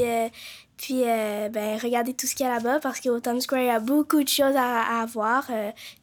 puis 0.77 1.03
ben, 1.05 1.79
regarder 1.83 2.15
tout 2.15 2.27
ce 2.27 2.35
qu'il 2.35 2.47
y 2.47 2.49
a 2.49 2.55
là-bas, 2.55 2.81
parce 2.81 3.01
qu'au 3.01 3.21
Times 3.21 3.41
Square, 3.41 3.61
il 3.61 3.67
y 3.67 3.71
a 3.71 3.81
beaucoup 3.81 4.23
de 4.23 4.29
choses 4.29 4.57
à, 4.57 5.01
à 5.03 5.07
voir. 5.07 5.47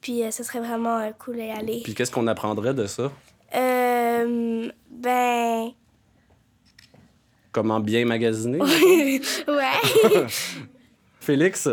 puis 0.01 0.24
ce 0.32 0.44
serait 0.44 0.60
vraiment 0.60 1.12
cool 1.20 1.36
d'y 1.36 1.50
aller. 1.50 1.82
Puis 1.84 1.94
qu'est-ce 1.94 2.12
qu'on 2.12 2.27
apprendrait 2.27 2.74
de 2.74 2.88
ça? 2.88 3.12
Ben, 3.53 4.72
Comment 7.51 7.80
bien 7.80 8.06
magasiner? 8.06 8.60
ouais. 8.62 9.22
Félix? 11.20 11.68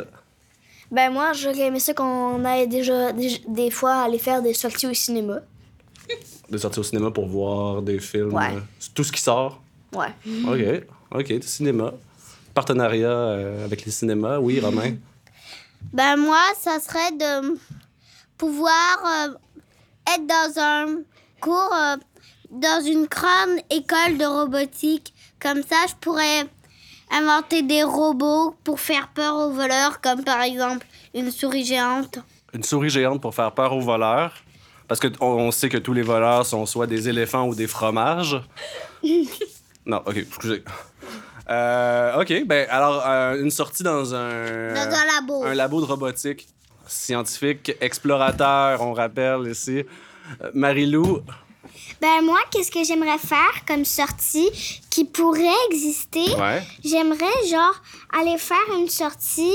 Ben 0.90 1.10
moi, 1.12 1.32
j'aurais 1.34 1.66
aimé 1.66 1.80
ça 1.80 1.92
qu'on 1.92 2.44
aille 2.44 2.66
déjà 2.68 3.12
des, 3.12 3.40
des 3.46 3.70
fois 3.70 4.02
aller 4.04 4.18
faire 4.18 4.42
des 4.42 4.54
sorties 4.54 4.86
au 4.86 4.94
cinéma. 4.94 5.40
De 6.48 6.56
sortir 6.56 6.80
au 6.80 6.84
cinéma 6.84 7.10
pour 7.10 7.26
voir 7.26 7.82
des 7.82 7.98
films? 7.98 8.32
Ouais. 8.32 8.54
euh, 8.54 8.60
tout 8.94 9.04
ce 9.04 9.12
qui 9.12 9.20
sort? 9.20 9.60
Ouais. 9.92 10.08
OK. 10.46 11.20
OK, 11.20 11.42
cinéma. 11.42 11.92
Partenariat 12.54 13.08
euh, 13.10 13.64
avec 13.64 13.84
les 13.84 13.92
cinémas, 13.92 14.38
oui, 14.38 14.60
Romain? 14.60 14.94
Ben 15.92 16.16
moi, 16.16 16.42
ça 16.58 16.80
serait 16.80 17.12
de 17.12 17.58
pouvoir 18.36 18.98
euh, 19.04 19.34
être 20.14 20.26
dans 20.26 20.60
un 20.60 20.86
cours, 21.40 21.72
euh, 21.74 21.96
dans 22.50 22.82
une 22.84 23.04
grande 23.06 23.60
école 23.70 24.18
de 24.18 24.24
robotique. 24.24 25.12
Comme 25.38 25.62
ça, 25.62 25.76
je 25.88 25.94
pourrais 26.00 26.46
inventer 27.10 27.62
des 27.62 27.82
robots 27.82 28.54
pour 28.64 28.80
faire 28.80 29.08
peur 29.08 29.36
aux 29.36 29.50
voleurs, 29.50 30.00
comme 30.00 30.24
par 30.24 30.42
exemple 30.42 30.86
une 31.14 31.30
souris 31.30 31.64
géante. 31.64 32.18
Une 32.52 32.62
souris 32.62 32.90
géante 32.90 33.20
pour 33.20 33.34
faire 33.34 33.52
peur 33.52 33.72
aux 33.72 33.80
voleurs. 33.80 34.32
Parce 34.86 35.00
qu'on 35.00 35.10
on 35.20 35.50
sait 35.50 35.68
que 35.68 35.76
tous 35.76 35.92
les 35.92 36.02
voleurs 36.02 36.46
sont 36.46 36.64
soit 36.64 36.86
des 36.86 37.08
éléphants 37.08 37.46
ou 37.46 37.54
des 37.54 37.66
fromages. 37.66 38.40
non, 39.86 39.98
OK, 40.06 40.16
excusez. 40.16 40.64
Euh, 41.50 42.20
OK, 42.20 42.44
ben 42.46 42.66
alors, 42.70 43.04
euh, 43.06 43.42
une 43.42 43.50
sortie 43.50 43.82
dans 43.82 44.14
un... 44.14 44.74
Dans 44.74 44.94
un 44.94 45.04
labo. 45.04 45.44
Un 45.44 45.54
labo 45.54 45.80
de 45.80 45.86
robotique 45.86 46.48
scientifique, 46.88 47.76
explorateur, 47.80 48.80
on 48.80 48.92
rappelle 48.92 49.46
ici. 49.48 49.84
Euh, 50.42 50.50
Marie-Lou, 50.54 51.20
Ben 52.00 52.22
moi, 52.22 52.38
qu'est-ce 52.50 52.70
que 52.70 52.84
j'aimerais 52.84 53.18
faire 53.18 53.64
comme 53.66 53.84
sortie 53.84 54.48
qui 54.90 55.04
pourrait 55.04 55.60
exister? 55.70 56.26
ouais. 56.36 56.62
J'aimerais 56.84 57.46
genre 57.50 57.74
aller 58.18 58.38
faire 58.38 58.68
une 58.78 58.88
sortie 58.88 59.52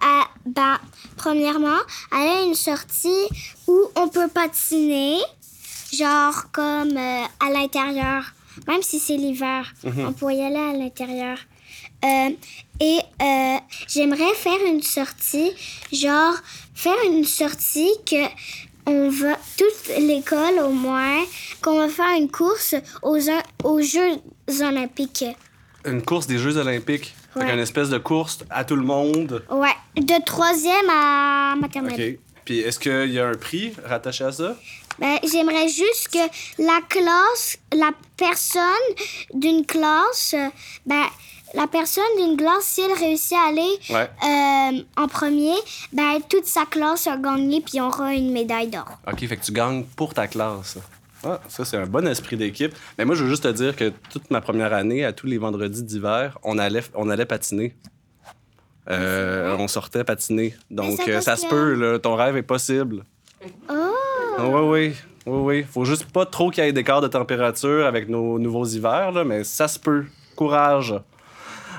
à 0.00 0.24
ben 0.46 0.78
premièrement 1.16 1.78
aller 2.10 2.30
à 2.30 2.42
une 2.42 2.54
sortie 2.54 3.26
où 3.66 3.78
on 3.96 4.08
peut 4.08 4.28
patiner 4.28 5.18
genre 5.92 6.50
comme 6.52 6.96
euh, 6.96 7.22
à 7.40 7.50
l'intérieur 7.50 8.24
même 8.66 8.82
si 8.82 8.98
c'est 8.98 9.16
l'hiver 9.16 9.72
on 9.84 10.12
pourrait 10.12 10.36
y 10.36 10.42
aller 10.42 10.56
à 10.56 10.72
l'intérieur 10.72 11.38
Euh, 12.04 12.30
et 12.80 12.98
euh, 13.22 13.58
j'aimerais 13.86 14.34
faire 14.34 14.58
une 14.66 14.82
sortie 14.82 15.50
genre 15.92 16.34
faire 16.74 16.98
une 17.06 17.24
sortie 17.24 17.92
que 18.04 18.22
on 18.86 19.08
va 19.08 19.36
toute 19.56 19.96
l'école 19.98 20.58
au 20.64 20.70
moins 20.70 21.24
qu'on 21.62 21.78
va 21.78 21.88
faire 21.88 22.16
une 22.18 22.30
course 22.30 22.74
aux, 23.02 23.18
aux 23.64 23.80
Jeux 23.80 24.20
olympiques 24.60 25.24
Une 25.84 26.02
course 26.02 26.26
des 26.26 26.38
Jeux 26.38 26.56
olympiques? 26.56 27.14
Fait 27.34 27.40
Ouais. 27.40 27.50
qu'une 27.50 27.60
espèce 27.60 27.88
de 27.88 27.96
course 27.98 28.40
à 28.50 28.64
tout 28.64 28.76
le 28.76 28.82
monde? 28.84 29.42
Ouais, 29.50 29.74
de 29.96 30.22
troisième 30.24 30.90
à 30.90 31.54
maternelle. 31.56 32.16
OK. 32.18 32.18
Puis 32.44 32.58
est-ce 32.60 32.78
qu'il 32.78 33.10
y 33.12 33.18
a 33.20 33.26
un 33.28 33.34
prix 33.36 33.72
rattaché 33.84 34.24
à 34.24 34.32
ça? 34.32 34.56
Ben, 34.98 35.18
J'aimerais 35.24 35.68
juste 35.68 36.08
que 36.12 36.18
la 36.62 36.80
classe, 36.88 37.58
la 37.72 37.90
personne 38.16 38.62
d'une 39.32 39.64
classe, 39.64 40.34
ben, 40.84 41.04
la 41.54 41.66
personne 41.66 42.02
d'une 42.18 42.36
classe, 42.36 42.62
si 42.64 42.80
elle 42.80 42.92
réussit 42.98 43.36
à 43.36 43.48
aller 43.48 43.78
Ouais. 43.90 44.08
euh, 44.24 44.82
en 45.02 45.08
premier, 45.08 45.54
ben, 45.92 46.18
toute 46.28 46.46
sa 46.46 46.64
classe 46.66 47.06
a 47.06 47.16
gagné 47.16 47.60
puis 47.60 47.80
on 47.80 47.88
aura 47.88 48.14
une 48.14 48.32
médaille 48.32 48.68
d'or. 48.68 48.98
OK, 49.10 49.26
fait 49.26 49.36
que 49.36 49.44
tu 49.44 49.52
gagnes 49.52 49.84
pour 49.96 50.14
ta 50.14 50.26
classe. 50.26 50.78
Ah, 51.24 51.38
ça, 51.48 51.64
c'est 51.64 51.76
un 51.76 51.86
bon 51.86 52.06
esprit 52.08 52.36
d'équipe. 52.36 52.74
Mais 52.98 53.04
moi, 53.04 53.14
je 53.14 53.22
veux 53.22 53.30
juste 53.30 53.44
te 53.44 53.48
dire 53.52 53.76
que 53.76 53.92
toute 54.10 54.30
ma 54.30 54.40
première 54.40 54.72
année, 54.72 55.04
à 55.04 55.12
tous 55.12 55.26
les 55.28 55.38
vendredis 55.38 55.82
d'hiver, 55.84 56.36
on 56.42 56.58
allait, 56.58 56.82
on 56.94 57.08
allait 57.10 57.26
patiner. 57.26 57.76
Euh, 58.90 59.54
on 59.58 59.68
sortait 59.68 60.02
patiner. 60.02 60.54
Donc, 60.70 60.96
ça 61.00 61.04
euh, 61.08 61.20
ça 61.20 61.36
se 61.36 61.46
peut, 61.46 61.74
là, 61.74 61.98
ton 62.00 62.16
rêve 62.16 62.36
est 62.36 62.42
possible. 62.42 63.04
Oh! 63.70 63.74
Oui, 64.40 64.60
oui. 64.62 64.94
Oui, 65.24 65.38
oui. 65.58 65.66
Faut 65.70 65.84
juste 65.84 66.06
pas 66.10 66.26
trop 66.26 66.50
qu'il 66.50 66.64
y 66.64 66.66
ait 66.66 66.72
d'écart 66.72 67.00
de 67.00 67.06
température 67.06 67.86
avec 67.86 68.08
nos 68.08 68.40
nouveaux 68.40 68.64
hivers, 68.66 69.12
là, 69.12 69.22
mais 69.22 69.44
ça 69.44 69.68
se 69.68 69.78
peut. 69.78 70.04
Courage. 70.34 70.94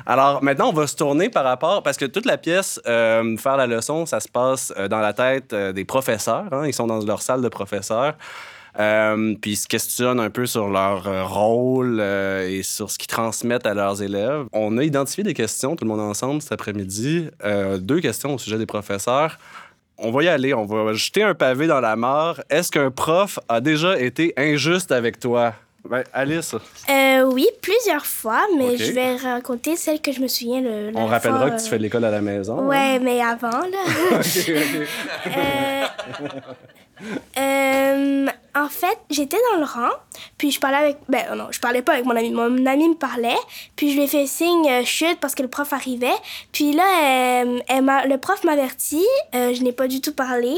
Alors, 0.05 0.43
maintenant, 0.43 0.69
on 0.69 0.73
va 0.73 0.87
se 0.87 0.95
tourner 0.95 1.29
par 1.29 1.43
rapport, 1.43 1.81
parce 1.81 1.97
que 1.97 2.05
toute 2.05 2.25
la 2.25 2.37
pièce, 2.37 2.79
euh, 2.87 3.37
faire 3.37 3.55
la 3.57 3.67
leçon, 3.67 4.05
ça 4.05 4.19
se 4.19 4.27
passe 4.27 4.73
euh, 4.77 4.87
dans 4.87 4.99
la 4.99 5.13
tête 5.13 5.53
euh, 5.53 5.71
des 5.71 5.85
professeurs. 5.85 6.45
hein. 6.51 6.67
Ils 6.67 6.73
sont 6.73 6.87
dans 6.87 6.99
leur 6.99 7.21
salle 7.21 7.41
de 7.41 7.49
professeurs. 7.49 8.15
Puis 8.75 9.51
ils 9.51 9.55
se 9.55 9.67
questionnent 9.67 10.19
un 10.19 10.31
peu 10.31 10.47
sur 10.47 10.67
leur 10.67 11.29
rôle 11.29 12.01
et 12.01 12.63
sur 12.63 12.89
ce 12.89 12.97
qu'ils 12.97 13.07
transmettent 13.07 13.67
à 13.67 13.75
leurs 13.75 14.01
élèves. 14.01 14.45
On 14.51 14.79
a 14.79 14.83
identifié 14.83 15.23
des 15.23 15.35
questions, 15.35 15.75
tout 15.75 15.85
le 15.85 15.91
monde 15.91 15.99
ensemble, 15.99 16.41
cet 16.41 16.53
après-midi. 16.53 17.29
Deux 17.77 17.99
questions 17.99 18.33
au 18.33 18.39
sujet 18.39 18.57
des 18.57 18.65
professeurs. 18.65 19.37
On 19.99 20.09
va 20.09 20.23
y 20.23 20.27
aller, 20.27 20.55
on 20.55 20.65
va 20.65 20.91
jeter 20.93 21.21
un 21.21 21.35
pavé 21.35 21.67
dans 21.67 21.81
la 21.81 21.95
mare. 21.95 22.41
Est-ce 22.49 22.71
qu'un 22.71 22.89
prof 22.89 23.37
a 23.47 23.61
déjà 23.61 23.99
été 23.99 24.33
injuste 24.37 24.91
avec 24.91 25.19
toi? 25.19 25.53
Ben, 25.89 26.03
Alice, 26.13 26.55
Euh, 26.89 27.23
oui, 27.23 27.45
plusieurs 27.61 28.05
fois, 28.05 28.41
mais 28.57 28.77
je 28.77 28.93
vais 28.93 29.17
raconter 29.17 29.75
celle 29.75 29.99
que 30.01 30.13
je 30.13 30.21
me 30.21 30.27
souviens. 30.27 30.61
Le, 30.61 30.91
on 30.95 31.05
rappellera 31.07 31.47
fois, 31.47 31.57
que 31.57 31.61
tu 31.61 31.69
fais 31.69 31.77
de 31.77 31.83
l'école 31.83 32.05
à 32.05 32.11
la 32.11 32.21
maison. 32.21 32.57
hein? 32.59 32.67
Ouais, 32.67 32.99
mais 32.99 33.21
avant, 33.21 33.49
là. 33.49 34.21
Euh, 35.35 35.83
euh, 37.37 38.27
en 38.55 38.69
fait, 38.69 38.97
j'étais 39.09 39.37
dans 39.51 39.59
le 39.59 39.65
rang, 39.65 39.93
puis 40.43 40.51
je 40.51 40.59
parlais 40.59 40.75
avec. 40.75 40.97
Ben 41.07 41.23
non, 41.37 41.47
je 41.51 41.59
parlais 41.61 41.81
pas 41.81 41.93
avec 41.93 42.03
mon 42.03 42.17
ami. 42.17 42.29
Mon 42.31 42.65
ami 42.65 42.89
me 42.89 42.95
parlait, 42.95 43.37
puis 43.77 43.91
je 43.91 43.95
lui 43.95 44.03
ai 44.03 44.07
fait 44.07 44.25
signe 44.27 44.67
euh, 44.69 44.83
chute 44.83 45.17
parce 45.21 45.35
que 45.35 45.41
le 45.41 45.47
prof 45.47 45.71
arrivait. 45.71 46.11
Puis 46.51 46.73
là, 46.73 46.83
euh, 47.45 47.59
elle 47.69 47.81
m'a- 47.81 48.05
le 48.05 48.17
prof 48.17 48.43
m'avertit, 48.43 49.05
euh, 49.35 49.53
je 49.53 49.63
n'ai 49.63 49.71
pas 49.71 49.87
du 49.87 50.01
tout 50.01 50.11
parlé. 50.13 50.53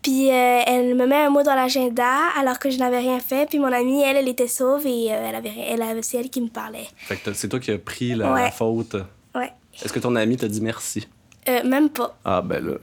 Puis 0.00 0.30
euh, 0.30 0.60
elle 0.66 0.94
me 0.94 1.06
met 1.06 1.16
un 1.26 1.28
mot 1.28 1.42
dans 1.42 1.54
l'agenda 1.54 2.06
alors 2.38 2.58
que 2.58 2.70
je 2.70 2.78
n'avais 2.78 3.00
rien 3.00 3.20
fait. 3.20 3.46
Puis 3.50 3.58
mon 3.58 3.70
amie, 3.70 4.00
elle, 4.00 4.16
elle 4.16 4.28
était 4.28 4.48
sauve 4.48 4.86
et 4.86 5.08
elle 5.08 5.34
avait, 5.34 5.52
elle 5.68 5.82
avait, 5.82 6.00
c'est 6.00 6.16
elle 6.16 6.30
qui 6.30 6.40
me 6.40 6.48
parlait. 6.48 6.86
Fait 6.96 7.16
que 7.18 7.34
c'est 7.34 7.50
toi 7.50 7.60
qui 7.60 7.70
as 7.70 7.76
pris 7.78 8.14
la, 8.14 8.32
Ouais. 8.32 8.42
la 8.44 8.50
faute. 8.50 8.96
Ouais. 9.34 9.52
Est-ce 9.84 9.92
que 9.92 9.98
ton 9.98 10.16
ami 10.16 10.38
t'a 10.38 10.48
dit 10.48 10.62
merci? 10.62 11.06
Euh, 11.50 11.62
même 11.64 11.90
pas. 11.90 12.16
Ah, 12.24 12.40
ben 12.40 12.64
là. 12.64 12.76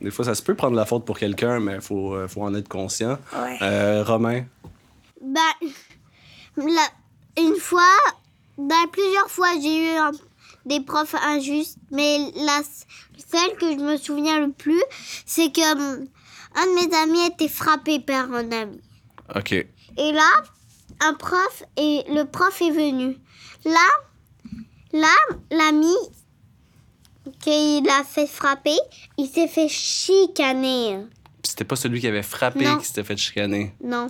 Des 0.00 0.10
fois, 0.10 0.24
ça 0.24 0.34
se 0.34 0.42
peut 0.42 0.56
prendre 0.56 0.74
la 0.76 0.84
faute 0.84 1.04
pour 1.04 1.16
quelqu'un, 1.18 1.60
mais 1.60 1.76
il 1.76 1.80
faut, 1.80 2.16
faut 2.26 2.42
en 2.42 2.52
être 2.56 2.68
conscient. 2.68 3.16
Ouais. 3.32 4.02
Romain, 4.02 4.42
Ben, 5.24 5.68
la- 6.56 7.42
une 7.42 7.56
fois, 7.56 7.82
ben, 8.58 8.86
plusieurs 8.92 9.30
fois, 9.30 9.48
j'ai 9.60 9.92
eu 9.94 9.96
un- 9.96 10.12
des 10.66 10.80
profs 10.80 11.14
injustes, 11.14 11.76
mais 11.90 12.18
la, 12.36 12.60
celle 13.26 13.56
que 13.56 13.70
je 13.72 13.76
me 13.84 13.96
souviens 13.96 14.40
le 14.40 14.50
plus, 14.52 14.82
c'est 15.26 15.52
que 15.52 15.72
hum, 15.74 16.06
un 16.56 16.66
de 16.66 16.74
mes 16.88 16.96
amis 16.96 17.20
a 17.22 17.26
été 17.26 17.48
frappé 17.48 18.00
par 18.00 18.32
un 18.32 18.50
ami. 18.52 18.80
OK. 19.34 19.52
Et 19.52 20.12
là, 20.12 20.28
un 21.00 21.14
prof 21.14 21.62
et 21.76 22.02
le 22.08 22.24
prof 22.24 22.60
est 22.62 22.70
venu. 22.70 23.16
Là, 23.64 23.86
là, 24.92 25.14
l'ami 25.50 25.94
qu'il 27.40 27.88
a 27.88 28.04
fait 28.04 28.26
frapper, 28.26 28.76
il 29.18 29.26
s'est 29.28 29.48
fait 29.48 29.68
chicaner. 29.68 30.98
C'était 31.42 31.64
pas 31.64 31.76
celui 31.76 32.00
qui 32.00 32.06
avait 32.06 32.22
frappé 32.22 32.64
Non. 32.64 32.78
qui 32.78 32.86
s'était 32.86 33.04
fait 33.04 33.16
chicaner. 33.16 33.74
Non, 33.82 34.08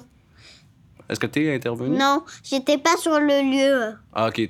Est-ce 1.09 1.21
que 1.21 1.27
t'es 1.27 1.55
intervenu? 1.55 1.97
non, 1.97 2.23
j'étais 2.43 2.79
pas 2.79 2.97
sur 2.97 3.19
le 3.21 3.43
lieu. 3.43 3.95
Ah, 4.13 4.29
OK. 4.29 4.41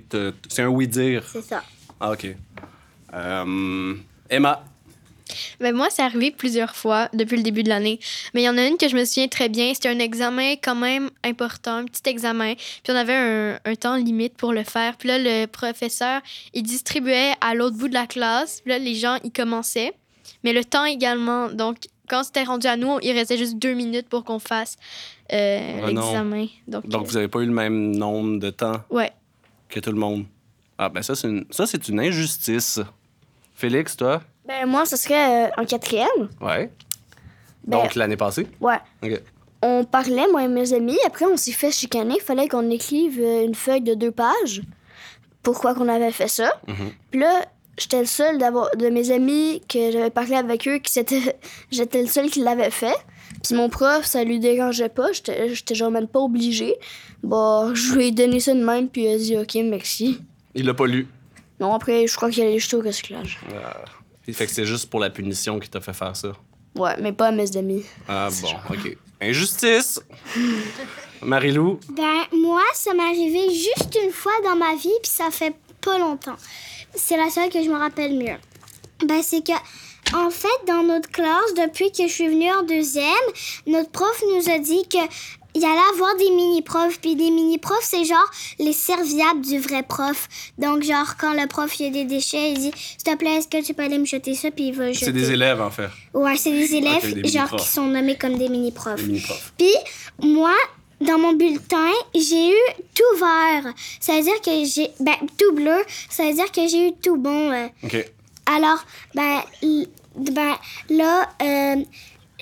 C'est 0.48 0.62
un 0.62 0.68
oui-dire. 0.68 1.24
C'est 1.30 1.42
ça. 1.42 1.62
Ah, 2.00 2.12
OK. 2.12 2.26
Euh, 3.12 3.94
Emma, 4.30 4.64
Ben 5.60 5.74
moi, 5.74 5.88
c'est 5.90 6.02
arrivé 6.02 6.30
plusieurs 6.30 6.74
fois 6.76 7.08
depuis 7.12 7.36
le 7.36 7.42
début 7.42 7.62
de 7.62 7.68
l'année. 7.68 7.98
Mais 8.34 8.42
il 8.42 8.44
y 8.44 8.48
en 8.48 8.58
a 8.58 8.66
une 8.66 8.76
que 8.76 8.88
je 8.88 8.96
me 8.96 9.04
souviens 9.04 9.28
très 9.28 9.48
bien. 9.48 9.72
C'était 9.74 9.88
un 9.88 9.98
examen 9.98 10.54
quand 10.62 10.74
même 10.74 11.10
important, 11.24 11.76
un 11.76 11.84
petit 11.84 12.08
examen. 12.08 12.54
Puis 12.54 12.92
on 12.92 12.96
avait 12.96 13.14
un, 13.14 13.58
un 13.64 13.74
temps 13.74 13.96
limite 13.96 14.36
pour 14.36 14.52
le 14.52 14.64
faire. 14.64 14.96
Puis 14.96 15.08
là, 15.08 15.18
le 15.18 15.46
professeur, 15.46 16.20
il 16.52 16.62
distribuait 16.62 17.32
à 17.40 17.54
l'autre 17.54 17.76
bout 17.76 17.88
de 17.88 17.94
la 17.94 18.06
classe. 18.06 18.60
Puis 18.60 18.70
là, 18.70 18.78
les 18.78 18.94
gens, 18.94 19.16
ils 19.24 19.32
commençaient. 19.32 19.92
Mais 20.42 20.52
le 20.52 20.64
temps 20.64 20.84
également. 20.84 21.48
Donc, 21.50 21.78
quand 22.08 22.22
c'était 22.22 22.42
rendu 22.44 22.66
à 22.66 22.76
nous, 22.76 22.98
il 23.02 23.12
restait 23.12 23.38
juste 23.38 23.56
deux 23.58 23.72
minutes 23.74 24.08
pour 24.08 24.24
qu'on 24.24 24.38
fasse 24.38 24.76
euh, 25.32 25.80
Ah 25.82 25.86
l'examen. 25.86 26.46
Donc, 26.68 26.86
Donc, 26.86 27.02
euh, 27.02 27.06
vous 27.06 27.12
n'avez 27.14 27.28
pas 27.28 27.40
eu 27.40 27.46
le 27.46 27.52
même 27.52 27.96
nombre 27.96 28.38
de 28.38 28.50
temps 28.50 28.80
ouais. 28.90 29.12
que 29.68 29.80
tout 29.80 29.90
le 29.90 29.98
monde? 29.98 30.24
Ah, 30.78 30.88
ben 30.88 31.02
ça, 31.02 31.14
c'est 31.14 31.28
une, 31.28 31.44
ça, 31.50 31.66
c'est 31.66 31.88
une 31.88 32.00
injustice. 32.00 32.80
Félix, 33.54 33.96
toi? 33.96 34.20
Ben, 34.46 34.66
moi, 34.66 34.84
ce 34.84 34.96
serait 34.96 35.46
euh, 35.46 35.50
en 35.56 35.64
quatrième. 35.64 36.28
Ouais. 36.40 36.70
Ben- 37.66 37.78
Donc, 37.82 37.94
l'année 37.94 38.16
passée? 38.16 38.46
Ouais. 38.60 38.78
OK. 39.02 39.20
On 39.62 39.84
parlait, 39.84 40.26
moi 40.30 40.42
et 40.44 40.48
mes 40.48 40.72
amis. 40.74 40.98
Après, 41.06 41.24
on 41.24 41.36
s'est 41.38 41.52
fait 41.52 41.70
chicaner. 41.70 42.16
Il 42.16 42.22
fallait 42.22 42.48
qu'on 42.48 42.68
écrive 42.70 43.18
euh, 43.20 43.44
une 43.46 43.54
feuille 43.54 43.80
de 43.80 43.94
deux 43.94 44.10
pages. 44.10 44.60
Pourquoi 45.42 45.74
qu'on 45.74 45.88
avait 45.88 46.10
fait 46.10 46.28
ça? 46.28 46.52
Mhm. 46.66 46.90
Puis 47.10 47.20
là, 47.20 47.46
j'étais 47.78 48.00
le 48.00 48.06
seul 48.06 48.36
d'avoir, 48.38 48.74
de 48.76 48.88
mes 48.90 49.10
amis 49.10 49.62
que 49.68 49.90
j'avais 49.90 50.10
parlé 50.10 50.34
avec 50.34 50.66
eux, 50.68 50.78
qui 50.78 50.92
s'était, 50.92 51.36
j'étais 51.70 52.02
le 52.02 52.08
seul 52.08 52.28
qui 52.30 52.40
l'avait 52.40 52.70
fait. 52.70 52.96
Puis 53.42 53.54
mon 53.54 53.68
prof, 53.68 54.04
ça 54.04 54.24
lui 54.24 54.38
dérangeait 54.38 54.88
pas. 54.88 55.12
J'étais, 55.12 55.54
j'étais 55.54 55.74
genre 55.74 55.90
même 55.90 56.08
pas 56.08 56.20
obligée. 56.20 56.74
Bon, 57.22 57.74
je 57.74 57.94
lui 57.94 58.08
ai 58.08 58.10
donné 58.10 58.40
ça 58.40 58.54
de 58.54 58.64
même, 58.64 58.88
puis 58.88 59.04
il 59.04 59.08
a 59.08 59.18
dit 59.18 59.36
OK, 59.36 59.54
merci. 59.64 60.20
Il 60.54 60.66
l'a 60.66 60.74
pas 60.74 60.86
lu. 60.86 61.08
Non, 61.60 61.74
après, 61.74 62.06
je 62.06 62.16
crois 62.16 62.30
qu'il 62.30 62.42
allait 62.42 62.58
jeter 62.58 62.76
au 62.76 62.80
recyclage. 62.80 63.38
Ah. 63.54 63.84
Fait 64.32 64.46
que 64.46 64.52
c'est 64.52 64.64
juste 64.64 64.88
pour 64.88 65.00
la 65.00 65.10
punition 65.10 65.58
qui 65.58 65.68
t'a 65.68 65.80
fait 65.80 65.92
faire 65.92 66.16
ça. 66.16 66.32
Ouais, 66.76 66.96
mais 67.00 67.12
pas 67.12 67.28
à 67.28 67.32
mes 67.32 67.56
amis. 67.56 67.84
Ah 68.08 68.28
bon, 68.42 68.74
OK. 68.74 68.96
Injustice! 69.20 70.00
Marilou? 71.22 71.78
Ben, 71.90 72.24
moi, 72.32 72.62
ça 72.74 72.92
m'est 72.94 73.02
arrivé 73.02 73.48
juste 73.50 73.98
une 74.02 74.10
fois 74.10 74.32
dans 74.44 74.56
ma 74.56 74.74
vie, 74.74 74.92
puis 75.02 75.10
ça 75.10 75.30
fait 75.30 75.54
pas 75.80 75.98
longtemps. 75.98 76.36
C'est 76.94 77.16
la 77.16 77.30
seule 77.30 77.48
que 77.50 77.62
je 77.62 77.68
me 77.68 77.78
rappelle 77.78 78.14
mieux. 78.14 78.36
Ben, 79.06 79.22
c'est 79.22 79.44
que, 79.44 79.52
en 80.12 80.30
fait, 80.30 80.48
dans 80.66 80.82
notre 80.82 81.10
classe, 81.10 81.54
depuis 81.56 81.90
que 81.92 82.06
je 82.06 82.12
suis 82.12 82.28
venue 82.28 82.50
en 82.52 82.62
deuxième, 82.62 83.04
notre 83.66 83.90
prof 83.90 84.22
nous 84.34 84.50
a 84.50 84.58
dit 84.58 84.86
que 84.88 84.98
il 85.56 85.64
allait 85.64 85.92
avoir 85.92 86.16
des 86.16 86.30
mini-profs. 86.30 86.98
Puis 87.00 87.14
des 87.14 87.30
mini-profs, 87.30 87.84
c'est 87.84 88.04
genre 88.04 88.28
les 88.58 88.72
serviables 88.72 89.40
du 89.40 89.58
vrai 89.60 89.84
prof. 89.84 90.28
Donc, 90.58 90.82
genre, 90.82 91.16
quand 91.16 91.32
le 91.32 91.46
prof, 91.46 91.78
il 91.78 91.86
y 91.86 91.88
a 91.88 91.92
des 91.92 92.04
déchets, 92.04 92.50
il 92.52 92.58
dit 92.58 92.72
S'il 92.76 93.04
te 93.04 93.14
plaît, 93.16 93.36
est-ce 93.36 93.46
que 93.46 93.64
tu 93.64 93.72
peux 93.72 93.84
aller 93.84 93.98
me 93.98 94.04
jeter 94.04 94.34
ça 94.34 94.50
Puis 94.50 94.68
il 94.68 94.74
va 94.74 94.90
jeter. 94.92 95.06
C'est 95.06 95.12
des 95.12 95.30
élèves, 95.30 95.60
en 95.60 95.70
fait. 95.70 95.88
Ouais, 96.12 96.36
c'est 96.36 96.50
des 96.50 96.74
élèves, 96.74 97.14
des 97.22 97.28
genre, 97.28 97.54
qui 97.54 97.64
sont 97.68 97.86
nommés 97.86 98.16
comme 98.16 98.36
des 98.36 98.48
mini-profs. 98.48 99.04
Puis, 99.56 99.74
moi, 100.20 100.54
dans 101.00 101.18
mon 101.18 101.34
bulletin, 101.34 101.90
j'ai 102.14 102.48
eu 102.50 102.82
tout 102.92 103.18
vert. 103.20 103.72
Ça 104.00 104.16
veut 104.16 104.22
dire 104.22 104.40
que 104.40 104.64
j'ai. 104.64 104.90
Ben, 104.98 105.14
tout 105.38 105.52
bleu. 105.54 105.84
Ça 106.10 106.24
veut 106.24 106.34
dire 106.34 106.50
que 106.50 106.66
j'ai 106.66 106.88
eu 106.88 106.92
tout 107.00 107.16
bon. 107.16 107.52
euh. 107.52 107.66
OK. 107.84 108.04
Alors, 108.46 108.84
ben, 109.14 109.40
ben 110.16 110.54
là, 110.90 111.28
euh, 111.42 111.82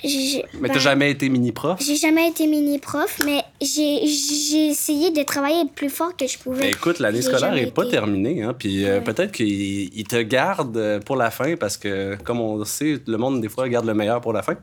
j'ai. 0.04 0.44
Mais 0.54 0.68
ben, 0.68 0.74
t'as 0.74 0.80
jamais 0.80 1.10
été 1.10 1.28
mini-prof? 1.28 1.80
J'ai 1.80 1.96
jamais 1.96 2.28
été 2.28 2.46
mini-prof, 2.46 3.18
mais 3.24 3.42
j'ai 3.60 4.06
j'ai 4.06 4.68
essayé 4.68 5.10
de 5.10 5.22
travailler 5.22 5.64
le 5.64 5.70
plus 5.70 5.90
fort 5.90 6.16
que 6.16 6.26
je 6.26 6.38
pouvais. 6.38 6.60
Ben 6.60 6.70
écoute, 6.70 6.98
l'année 6.98 7.22
scolaire 7.22 7.50
jamais 7.50 7.62
est 7.62 7.70
pas 7.70 7.82
été. 7.82 7.92
terminée, 7.92 8.42
hein, 8.42 8.54
puis 8.58 8.84
euh, 8.84 9.00
peut-être 9.00 9.32
qu'il 9.32 9.94
il 9.94 10.04
te 10.04 10.20
garde 10.20 10.76
euh, 10.76 11.00
pour 11.00 11.16
la 11.16 11.30
fin 11.30 11.56
parce 11.56 11.76
que, 11.76 12.16
comme 12.24 12.40
on 12.40 12.64
sait, 12.64 12.98
le 13.06 13.16
monde, 13.16 13.40
des 13.40 13.48
fois, 13.48 13.68
garde 13.68 13.86
le 13.86 13.94
meilleur 13.94 14.20
pour 14.20 14.32
la 14.32 14.42
fin. 14.42 14.56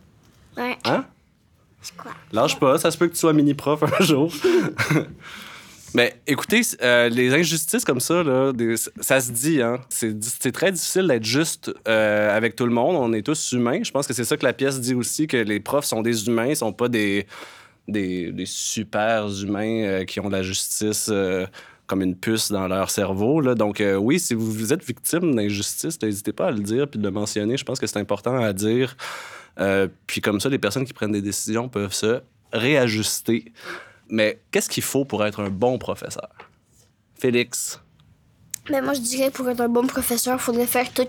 Ouais. 0.58 0.78
Hein? 0.86 1.06
C'est 1.82 1.96
quoi? 1.96 2.12
Lâche 2.34 2.60
pas, 2.60 2.78
ça 2.78 2.92
se 2.92 2.98
peut 2.98 3.08
que 3.08 3.14
tu 3.14 3.20
sois 3.20 3.34
mini-prof 3.34 3.84
un 3.84 4.04
jour. 4.04 4.32
Mais 5.94 6.16
écoutez, 6.28 6.62
euh, 6.82 7.10
les 7.10 7.34
injustices 7.34 7.84
comme 7.84 8.00
ça, 8.00 8.24
là, 8.24 8.52
ça 9.00 9.20
se 9.20 9.32
dit. 9.32 9.62
Hein? 9.62 9.80
C'est 9.90 10.52
très 10.52 10.72
difficile 10.72 11.08
d'être 11.08 11.24
juste 11.24 11.72
euh, 11.88 12.36
avec 12.36 12.56
tout 12.56 12.66
le 12.66 12.72
monde. 12.72 12.96
On 12.96 13.12
est 13.14 13.24
tous 13.24 13.54
humains. 13.54 13.80
Je 13.84 13.92
pense 13.92 14.06
que 14.06 14.14
c'est 14.14 14.24
ça 14.24 14.38
que 14.38 14.46
la 14.46 14.54
pièce 14.54 14.80
dit 14.80 14.94
aussi, 14.94 15.28
que 15.28 15.38
les 15.38 15.60
profs 15.60 15.86
sont 15.86 16.02
des 16.02 16.28
humains, 16.28 16.48
ils 16.48 16.56
sont 16.56 16.74
pas 16.74 16.90
des, 16.90 17.26
des, 17.88 18.32
des 18.32 18.46
super 18.46 19.28
humains 19.42 19.84
euh, 19.84 20.06
qui 20.06 20.20
ont 20.20 20.30
la 20.30 20.44
justice 20.44 21.12
comme 21.88 22.04
une 22.04 22.16
puce 22.16 22.52
dans 22.52 22.68
leur 22.68 22.92
cerveau. 22.92 23.42
Donc 23.56 23.84
oui, 24.00 24.20
si 24.20 24.36
vous, 24.36 24.72
êtes 24.72 24.86
victime 24.86 25.34
d'injustice, 25.34 26.00
n'hésitez 26.02 26.34
pas 26.34 26.48
à 26.48 26.52
le 26.52 26.60
dire 26.60 26.88
puis 26.88 27.00
de 27.00 27.04
le 27.04 27.12
mentionner. 27.12 27.58
Je 27.58 27.66
pense 27.66 27.80
que 27.80 27.88
c'est 27.88 28.00
important 28.00 28.40
à 28.40 28.54
dire. 28.54 28.96
Puis 30.06 30.22
comme 30.22 30.40
ça, 30.40 30.50
les 30.50 30.60
personnes 30.60 30.86
qui 30.86 30.94
prennent 30.94 31.12
des 31.12 31.24
décisions 31.24 31.68
peuvent 31.68 31.94
se 31.94 32.22
réajuster. 32.54 33.52
Mais 34.10 34.40
qu'est-ce 34.52 34.70
qu'il 34.70 34.84
faut 34.84 35.06
pour 35.06 35.24
être 35.26 35.40
un 35.40 35.50
bon 35.50 35.78
professeur? 35.78 36.30
Félix. 37.16 37.80
Mais 38.70 38.82
moi, 38.82 38.94
je 38.94 39.00
dirais 39.02 39.32
pour 39.32 39.50
être 39.50 39.62
un 39.62 39.70
bon 39.70 39.88
professeur, 39.88 40.36
il 40.36 40.42
faudrait 40.42 40.68
faire 40.68 40.92
tout, 40.94 41.04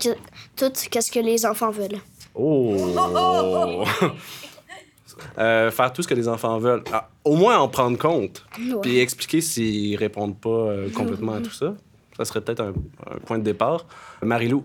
tout 0.57 0.73
ce 0.75 1.11
que 1.11 1.21
les 1.21 1.45
enfants 1.47 1.71
veulent. 1.71 2.01
Oh! 2.35 3.85
Euh, 5.39 5.71
faire 5.71 5.93
tout 5.93 6.03
ce 6.03 6.09
que 6.09 6.15
les 6.15 6.29
enfants 6.29 6.59
veulent. 6.59 6.83
Ah, 6.93 7.11
au 7.25 7.37
moins 7.37 7.59
en 7.59 7.69
prendre 7.69 7.99
compte. 7.99 8.45
Ouais. 8.59 8.81
Puis 8.81 8.99
expliquer 9.01 9.43
s'ils 9.43 9.97
répondent 9.97 10.39
pas 10.39 10.49
euh, 10.49 10.91
complètement 10.91 11.35
à 11.35 11.41
tout 11.41 11.51
ça. 11.51 11.75
Ça 12.17 12.25
serait 12.25 12.41
peut-être 12.41 12.61
un, 12.61 12.71
un 12.71 13.19
point 13.27 13.39
de 13.39 13.45
départ. 13.45 13.85
Marilou. 14.23 14.65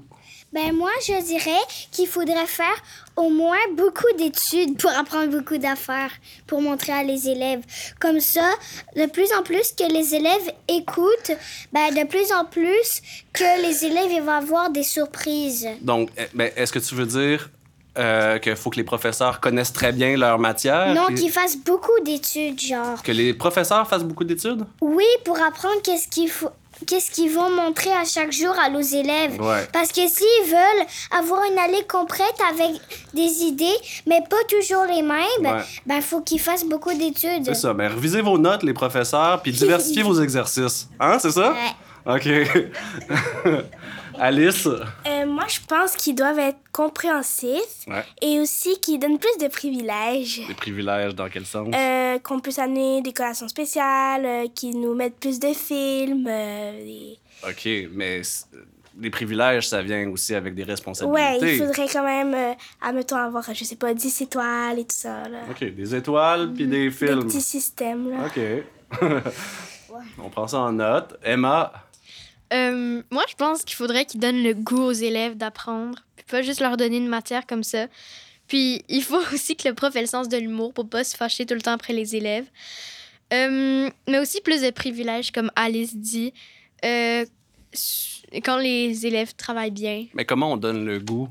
Ben 0.53 0.71
moi, 0.73 0.91
je 1.05 1.21
dirais 1.25 1.59
qu'il 1.91 2.07
faudrait 2.07 2.45
faire 2.45 2.81
au 3.15 3.29
moins 3.29 3.57
beaucoup 3.75 4.11
d'études 4.17 4.77
pour 4.77 4.89
apprendre 4.91 5.27
beaucoup 5.27 5.57
d'affaires, 5.57 6.11
pour 6.47 6.61
montrer 6.61 6.93
à 6.93 7.03
les 7.03 7.29
élèves. 7.29 7.61
Comme 7.99 8.19
ça, 8.19 8.49
de 8.95 9.05
plus 9.05 9.31
en 9.37 9.43
plus 9.43 9.73
que 9.73 9.91
les 9.91 10.15
élèves 10.15 10.53
écoutent, 10.67 11.31
ben 11.73 11.93
de 11.93 12.05
plus 12.07 12.31
en 12.31 12.45
plus 12.45 13.01
que 13.33 13.61
les 13.67 13.85
élèves 13.85 14.11
ils 14.11 14.21
vont 14.21 14.31
avoir 14.31 14.69
des 14.69 14.83
surprises. 14.83 15.67
Donc, 15.81 16.09
eh, 16.17 16.23
ben, 16.33 16.51
est-ce 16.55 16.71
que 16.71 16.79
tu 16.79 16.95
veux 16.95 17.05
dire 17.05 17.49
euh, 17.97 18.39
qu'il 18.39 18.55
faut 18.55 18.69
que 18.69 18.77
les 18.77 18.83
professeurs 18.83 19.39
connaissent 19.39 19.73
très 19.73 19.91
bien 19.91 20.17
leur 20.17 20.37
matière? 20.39 20.93
Non, 20.93 21.07
qu'ils 21.15 21.31
fassent 21.31 21.57
beaucoup 21.57 21.99
d'études, 22.03 22.59
genre. 22.59 23.01
Que 23.01 23.11
les 23.11 23.33
professeurs 23.33 23.87
fassent 23.87 24.03
beaucoup 24.03 24.25
d'études? 24.25 24.65
Oui, 24.81 25.05
pour 25.23 25.41
apprendre 25.41 25.81
qu'est-ce 25.81 26.07
qu'il 26.07 26.29
faut. 26.29 26.49
Qu'est-ce 26.87 27.09
qu'ils 27.11 27.31
vont 27.31 27.49
montrer 27.49 27.91
à 27.93 28.03
chaque 28.03 28.31
jour 28.31 28.53
à 28.59 28.69
nos 28.69 28.81
élèves? 28.81 29.41
Ouais. 29.41 29.67
Parce 29.71 29.89
que 29.89 30.07
s'ils 30.07 30.45
veulent 30.45 30.85
avoir 31.17 31.41
une 31.51 31.57
allée 31.57 31.83
complète 31.87 32.35
avec 32.51 32.79
des 33.13 33.43
idées, 33.43 33.75
mais 34.05 34.21
pas 34.29 34.43
toujours 34.49 34.83
les 34.85 35.01
mêmes, 35.01 35.23
Ouais. 35.41 35.61
ben 35.85 36.01
faut 36.01 36.21
qu'ils 36.21 36.39
fassent 36.39 36.65
beaucoup 36.65 36.93
d'études. 36.93 37.45
C'est 37.45 37.53
ça. 37.55 37.73
Ben, 37.73 37.91
revisez 37.91 38.21
vos 38.21 38.37
notes, 38.37 38.63
les 38.63 38.73
professeurs, 38.73 39.41
puis 39.41 39.51
diversifiez 39.51 40.03
vos 40.11 40.21
exercices. 40.21 40.87
Hein, 40.99 41.17
c'est 41.19 41.31
ça? 41.31 41.53
Ouais. 41.53 42.15
OK. 42.15 42.27
Alice? 44.19 44.67
Euh, 44.67 45.25
moi, 45.25 45.45
je 45.47 45.59
pense 45.67 45.95
qu'ils 45.95 46.15
doivent 46.15 46.39
être 46.39 46.57
compréhensifs 46.71 47.85
Ouais. 47.87 48.03
et 48.21 48.39
aussi 48.39 48.79
qu'ils 48.79 48.99
donnent 48.99 49.19
plus 49.19 49.37
de 49.39 49.47
privilèges. 49.47 50.41
Les 50.47 50.53
privilèges, 50.53 51.15
dans 51.15 51.29
quel 51.29 51.45
sens? 51.45 51.67
Euh, 51.75 52.19
qu'on 52.19 52.39
puisse 52.39 52.59
amener 52.59 53.01
des 53.01 53.13
collations 53.13 53.47
spéciales, 53.47 54.25
euh, 54.25 54.47
qu'ils 54.53 54.79
nous 54.79 54.93
mettent 54.95 55.19
plus 55.19 55.39
de 55.39 55.53
films. 55.53 56.23
des- 56.25 57.17
OK, 57.47 57.89
mais 57.91 58.21
les 58.99 59.09
privilèges, 59.09 59.67
ça 59.67 59.81
vient 59.81 60.07
aussi 60.09 60.33
avec 60.33 60.55
des 60.55 60.63
Ouais, 60.63 60.69
responsabilités. 60.71 61.55
il 61.57 61.59
faudrait 61.65 61.87
quand 61.91 62.03
même, 62.03 62.33
euh, 62.33 62.53
admettons, 62.81 63.17
avoir, 63.17 63.43
je 63.53 63.63
sais 63.63 63.75
pas, 63.75 63.93
10 63.93 64.21
étoiles 64.21 64.79
et 64.79 64.83
tout 64.85 64.95
ça. 64.95 65.27
Là. 65.27 65.39
OK, 65.51 65.63
des 65.75 65.95
étoiles 65.95 66.53
puis 66.53 66.65
des 66.67 66.85
Des 66.85 66.91
films. 66.91 67.25
petits 67.27 67.41
systèmes. 67.41 68.09
Là. 68.09 68.25
OK. 68.27 68.39
On 70.19 70.29
prend 70.29 70.47
ça 70.47 70.59
en 70.59 70.71
note. 70.73 71.17
Emma? 71.23 71.71
Euh, 72.55 73.01
moi, 73.11 73.23
je 73.29 73.35
pense 73.35 73.63
qu'il 73.63 73.75
faudrait 73.75 74.05
qu'ils 74.05 74.19
donnent 74.19 74.43
le 74.43 74.53
goût 74.53 74.83
aux 74.83 74.91
élèves 74.91 75.35
d'apprendre, 75.35 75.99
puis 76.15 76.25
pas 76.29 76.41
juste 76.41 76.61
leur 76.61 76.77
donner 76.77 76.97
une 76.97 77.07
matière 77.07 77.45
comme 77.45 77.63
ça. 77.63 77.87
Puis 78.47 78.83
il 78.87 79.03
faut 79.03 79.19
aussi 79.33 79.55
que 79.55 79.67
le 79.67 79.73
prof 79.75 79.95
ait 79.95 80.01
le 80.01 80.07
sens 80.07 80.29
de 80.29 80.37
l'humour 80.37 80.73
pour 80.73 80.87
pas 80.87 81.03
se 81.03 81.15
fâcher 81.15 81.45
tout 81.45 81.53
le 81.55 81.61
temps 81.61 81.73
après 81.73 81.93
les 81.93 82.15
élèves. 82.15 82.45
Euh, 83.33 83.89
mais 84.07 84.19
aussi 84.19 84.41
plus 84.41 84.61
de 84.61 84.69
privilèges, 84.69 85.31
comme 85.31 85.51
Alice 85.55 85.95
dit, 85.95 86.31
euh, 86.85 87.25
quand 88.43 88.57
les 88.57 89.05
élèves 89.05 89.33
travaillent 89.35 89.71
bien, 89.71 90.05
Mais 90.13 90.25
comment 90.25 90.53
on 90.53 90.57
donne 90.57 90.85
le 90.85 90.99
goût 90.99 91.27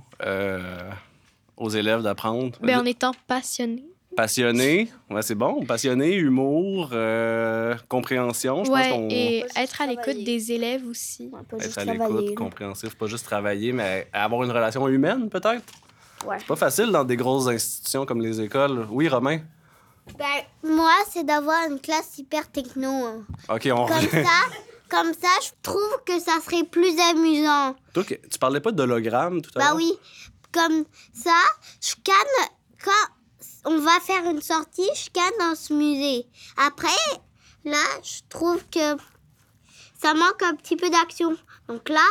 aux 1.57 1.69
élèves 1.69 2.03
d'apprendre? 2.03 2.59
ben, 2.61 2.81
en 2.81 2.85
étant 2.85 3.13
passionné. 3.29 3.85
Passionné, 4.17 4.89
ouais, 5.11 5.23
c'est 5.23 5.35
bon. 5.35 5.65
Passionné, 5.65 6.15
humour, 6.15 6.91
euh, 6.93 7.75
compréhension. 7.89 8.65
Je 8.65 8.71
pense 8.71 8.79
Ouais, 8.79 8.89
qu'on 8.91 9.09
et 9.11 9.45
être 9.57 9.81
à 9.81 9.87
l'écoute 9.87 10.23
des 10.25 10.53
élèves 10.53 10.87
aussi. 10.87 11.29
Ouais, 11.33 11.41
pas 11.49 11.59
juste 11.59 11.79
être 11.79 11.89
à 11.89 11.93
l'écoute, 11.93 12.35
compréhensif, 12.35 12.95
pas 12.97 13.07
juste 13.07 13.25
travailler, 13.25 13.73
mais 13.73 14.09
avoir 14.13 14.43
une 14.45 14.51
relation 14.51 14.87
humaine, 14.89 15.29
peut-être. 15.29 15.65
Ouais. 16.27 16.37
C'est 16.39 16.47
pas 16.47 16.57
facile 16.57 16.87
dans 16.87 17.05
des 17.05 17.17
grosses 17.17 17.49
institutions 17.49 18.07
comme 18.07 18.21
les 18.23 18.41
écoles. 18.41 18.87
Oui, 18.91 19.09
Romain? 19.09 19.41
Ben, 20.19 20.25
moi, 20.63 20.93
c'est 21.11 21.25
d'avoir 21.25 21.69
une 21.71 21.81
classe 21.81 22.19
hyper 22.19 22.51
techno. 22.51 22.89
hein. 22.91 23.25
OK, 23.49 23.69
on 23.73 23.87
Comme 23.87 24.01
ça, 24.11 24.41
comme 24.89 25.13
ça, 25.15 25.29
je 25.43 25.49
trouve 25.63 26.01
que 26.07 26.19
ça 26.21 26.33
serait 26.45 26.65
plus 26.65 26.95
amusant. 27.11 27.75
Toi, 27.93 28.05
tu 28.05 28.39
parlais 28.39 28.61
pas 28.61 28.71
d'hologramme 28.71 29.43
tout 29.43 29.51
à 29.57 29.59
l'heure? 29.59 29.69
Bah 29.71 29.77
oui, 29.77 29.93
comme 30.53 30.85
ça, 31.13 31.33
je 31.81 31.89
scanne 31.89 32.49
on 33.75 33.79
va 33.81 34.01
faire 34.01 34.25
une 34.31 34.41
sortie, 34.41 34.89
scanne 34.95 35.25
dans 35.41 35.55
ce 35.55 35.73
musée. 35.73 36.27
Après, 36.57 36.89
là, 37.65 37.83
je 38.03 38.21
trouve 38.29 38.63
que 38.71 38.97
ça 40.01 40.15
manque 40.15 40.43
un 40.43 40.55
petit 40.55 40.77
peu 40.77 40.91
d'action. 40.91 41.37
Donc 41.69 41.89
là, 41.89 42.07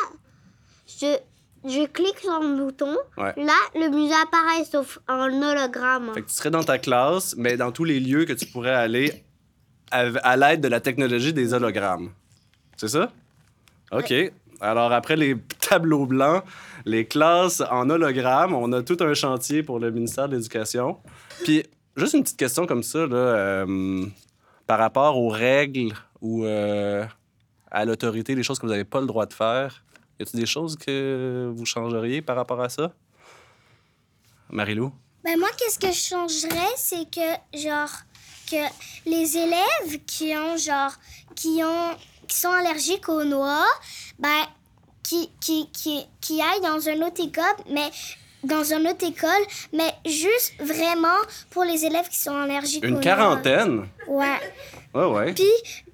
je, 0.88 1.17
je 1.63 1.86
clique 1.88 2.19
sur 2.19 2.39
le 2.39 2.58
bouton. 2.58 2.95
Ouais. 3.17 3.34
Là, 3.38 3.54
le 3.76 3.89
musée 3.89 4.15
apparaît 4.21 4.65
sauf 4.65 4.99
en 5.08 5.30
hologramme. 5.41 6.13
Fait 6.13 6.21
que 6.21 6.28
tu 6.28 6.34
serais 6.34 6.52
dans 6.52 6.63
ta 6.63 6.80
classe, 6.80 7.36
mais 7.38 7.58
dans 7.58 7.71
tous 7.71 7.84
les 7.84 7.99
lieux 7.99 8.26
que 8.26 8.34
tu 8.34 8.45
pourrais 8.45 8.73
aller 8.73 9.23
à, 9.91 10.02
à 10.23 10.38
l'aide 10.38 10.62
de 10.62 10.67
la 10.67 10.80
technologie 10.80 11.34
des 11.34 11.54
hologrammes. 11.54 12.12
C'est 12.78 12.89
ça? 12.89 13.12
OK. 13.91 14.13
Alors, 14.60 14.91
après 14.91 15.15
les 15.15 15.38
tableaux 15.69 16.06
blancs, 16.06 16.43
les 16.86 17.06
classes 17.06 17.62
en 17.72 17.89
hologramme, 17.89 18.54
on 18.54 18.72
a 18.74 18.82
tout 18.82 18.98
un 19.00 19.13
chantier 19.13 19.63
pour 19.63 19.80
le 19.80 19.91
ministère 19.91 20.28
de 20.28 20.36
l'Éducation. 20.36 20.98
Puis, 21.43 21.63
juste 21.96 22.13
une 22.13 22.24
petite 22.24 22.38
question 22.38 22.65
comme 22.65 22.84
ça, 22.84 23.06
là, 23.06 23.15
euh, 23.15 24.06
par 24.67 24.80
rapport 24.80 25.17
aux 25.17 25.30
règles 25.30 25.93
ou 26.22 26.46
euh, 26.46 27.06
à 27.72 27.86
l'autorité, 27.86 28.36
les 28.36 28.43
choses 28.43 28.60
que 28.60 28.65
vous 28.65 28.72
n'avez 28.72 28.86
pas 28.86 29.02
le 29.02 29.08
droit 29.08 29.26
de 29.26 29.34
faire. 29.34 29.84
Y 30.19 30.24
a-t-il 30.24 30.39
des 30.39 30.46
choses 30.46 30.78
que 30.78 31.52
vous 31.56 31.65
changeriez 31.65 32.22
par 32.22 32.36
rapport 32.36 32.62
à 32.62 32.69
ça? 32.69 32.93
Marilou? 34.50 34.93
Ben 35.24 35.39
moi, 35.39 35.50
qu'est-ce 35.58 35.80
que 35.80 35.88
je 35.88 36.00
changerais, 36.00 36.74
c'est 36.76 37.10
que, 37.10 37.58
genre, 37.58 37.89
que 38.50 39.10
les 39.10 39.38
élèves 39.38 40.04
qui 40.06 40.34
ont, 40.36 40.58
genre, 40.58 40.93
qui 41.36 41.62
ont, 41.63 41.98
qui 42.28 42.38
sont 42.38 42.52
allergiques 42.52 43.10
aux 43.10 43.24
noix, 43.24 43.65
ben, 44.19 44.43
qui, 45.03 45.29
qui, 45.39 45.69
qui, 45.71 46.05
qui 46.21 46.41
aillent 46.41 46.61
dans 46.61 46.79
une 46.79 47.03
autre 47.03 47.21
école, 47.23 47.43
mais 47.69 47.89
dans 48.43 48.63
une 48.63 48.87
autre 48.87 49.05
école, 49.07 49.29
mais 49.71 49.93
juste 50.05 50.53
vraiment 50.59 51.17
pour 51.49 51.63
les 51.63 51.85
élèves 51.85 52.09
qui 52.09 52.19
sont 52.19 52.35
allergiques 52.35 52.83
Une 52.83 52.99
quarantaine? 52.99 53.87
Ouais. 54.07 54.39
Ouais, 54.93 55.05
ouais. 55.05 55.33
Puis, 55.33 55.45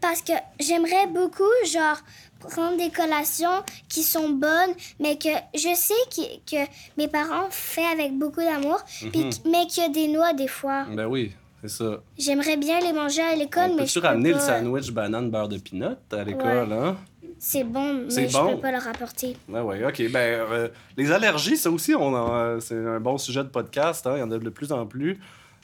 parce 0.01 0.21
que 0.21 0.33
j'aimerais 0.59 1.07
beaucoup, 1.07 1.43
genre, 1.65 1.97
prendre 2.39 2.77
des 2.77 2.89
collations 2.89 3.63
qui 3.87 4.01
sont 4.03 4.29
bonnes, 4.29 4.73
mais 4.99 5.17
que 5.17 5.29
je 5.53 5.73
sais 5.75 5.93
que, 6.15 6.37
que 6.49 6.69
mes 6.97 7.07
parents 7.07 7.47
font 7.49 7.85
avec 7.91 8.13
beaucoup 8.17 8.41
d'amour, 8.41 8.79
que- 9.13 9.49
mais 9.49 9.67
qu'il 9.67 9.83
y 9.83 9.85
a 9.85 9.89
des 9.89 10.07
noix 10.07 10.33
des 10.33 10.47
fois. 10.47 10.85
Ben 10.89 11.05
oui, 11.05 11.33
c'est 11.61 11.69
ça. 11.69 11.99
J'aimerais 12.17 12.57
bien 12.57 12.79
les 12.79 12.93
manger 12.93 13.21
à 13.21 13.35
l'école, 13.35 13.71
mais 13.71 13.83
peut-tu 13.83 13.89
je 13.95 13.99
peux 13.99 14.07
ramener 14.07 14.29
le 14.29 14.35
pas. 14.35 14.41
sandwich 14.59 14.91
banane 14.91 15.29
beurre 15.29 15.49
de 15.49 15.57
pinot 15.57 15.95
à 16.11 16.23
l'école, 16.23 16.71
hein? 16.73 16.97
C'est 17.39 17.63
bon, 17.63 18.06
C'est 18.10 18.23
mais 18.23 18.30
je 18.30 18.34
bon. 18.38 18.56
peux 18.56 18.62
pas 18.62 18.71
le 18.71 18.78
rapporter. 18.80 19.36
Ben 19.47 19.63
oui, 19.63 19.84
OK. 19.86 20.12
Ben, 20.12 20.17
euh, 20.19 20.67
les 20.97 21.12
allergies, 21.12 21.58
ça 21.58 21.71
aussi, 21.71 21.95
on 21.95 22.13
en- 22.13 22.36
euh, 22.36 22.60
c'est 22.60 22.75
un 22.75 22.99
bon 22.99 23.17
sujet 23.17 23.43
de 23.43 23.49
podcast. 23.49 24.06
Hein? 24.08 24.13
Il 24.17 24.19
y 24.19 24.23
en 24.23 24.32
a 24.32 24.38
de 24.38 24.49
plus 24.49 24.71
en 24.71 24.86
plus. 24.86 25.19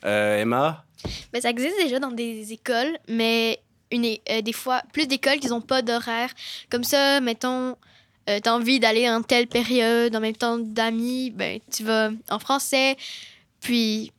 Euh, 0.06 0.42
Emma? 0.42 0.84
Ben, 1.34 1.42
ça 1.42 1.50
existe 1.50 1.76
déjà 1.82 2.00
dans 2.00 2.12
des 2.12 2.54
écoles, 2.54 2.98
mais 3.08 3.60
une, 3.92 4.06
euh, 4.30 4.42
des 4.42 4.54
fois, 4.54 4.82
plus 4.94 5.08
d'écoles 5.08 5.40
qui 5.40 5.48
n'ont 5.48 5.62
pas 5.62 5.82
d'horaire. 5.82 6.30
Comme 6.70 6.84
ça, 6.84 7.20
mettons, 7.22 7.76
euh, 8.30 8.40
tu 8.42 8.50
as 8.50 8.56
envie 8.56 8.80
d'aller 8.80 9.10
en 9.10 9.22
telle 9.22 9.48
période, 9.48 10.16
en 10.16 10.20
même 10.20 10.36
temps 10.36 10.58
d'amis, 10.58 11.30
ben, 11.32 11.60
tu 11.72 11.84
vas 11.84 12.10
en 12.30 12.40
français. 12.40 12.96
Puis, 13.62 14.12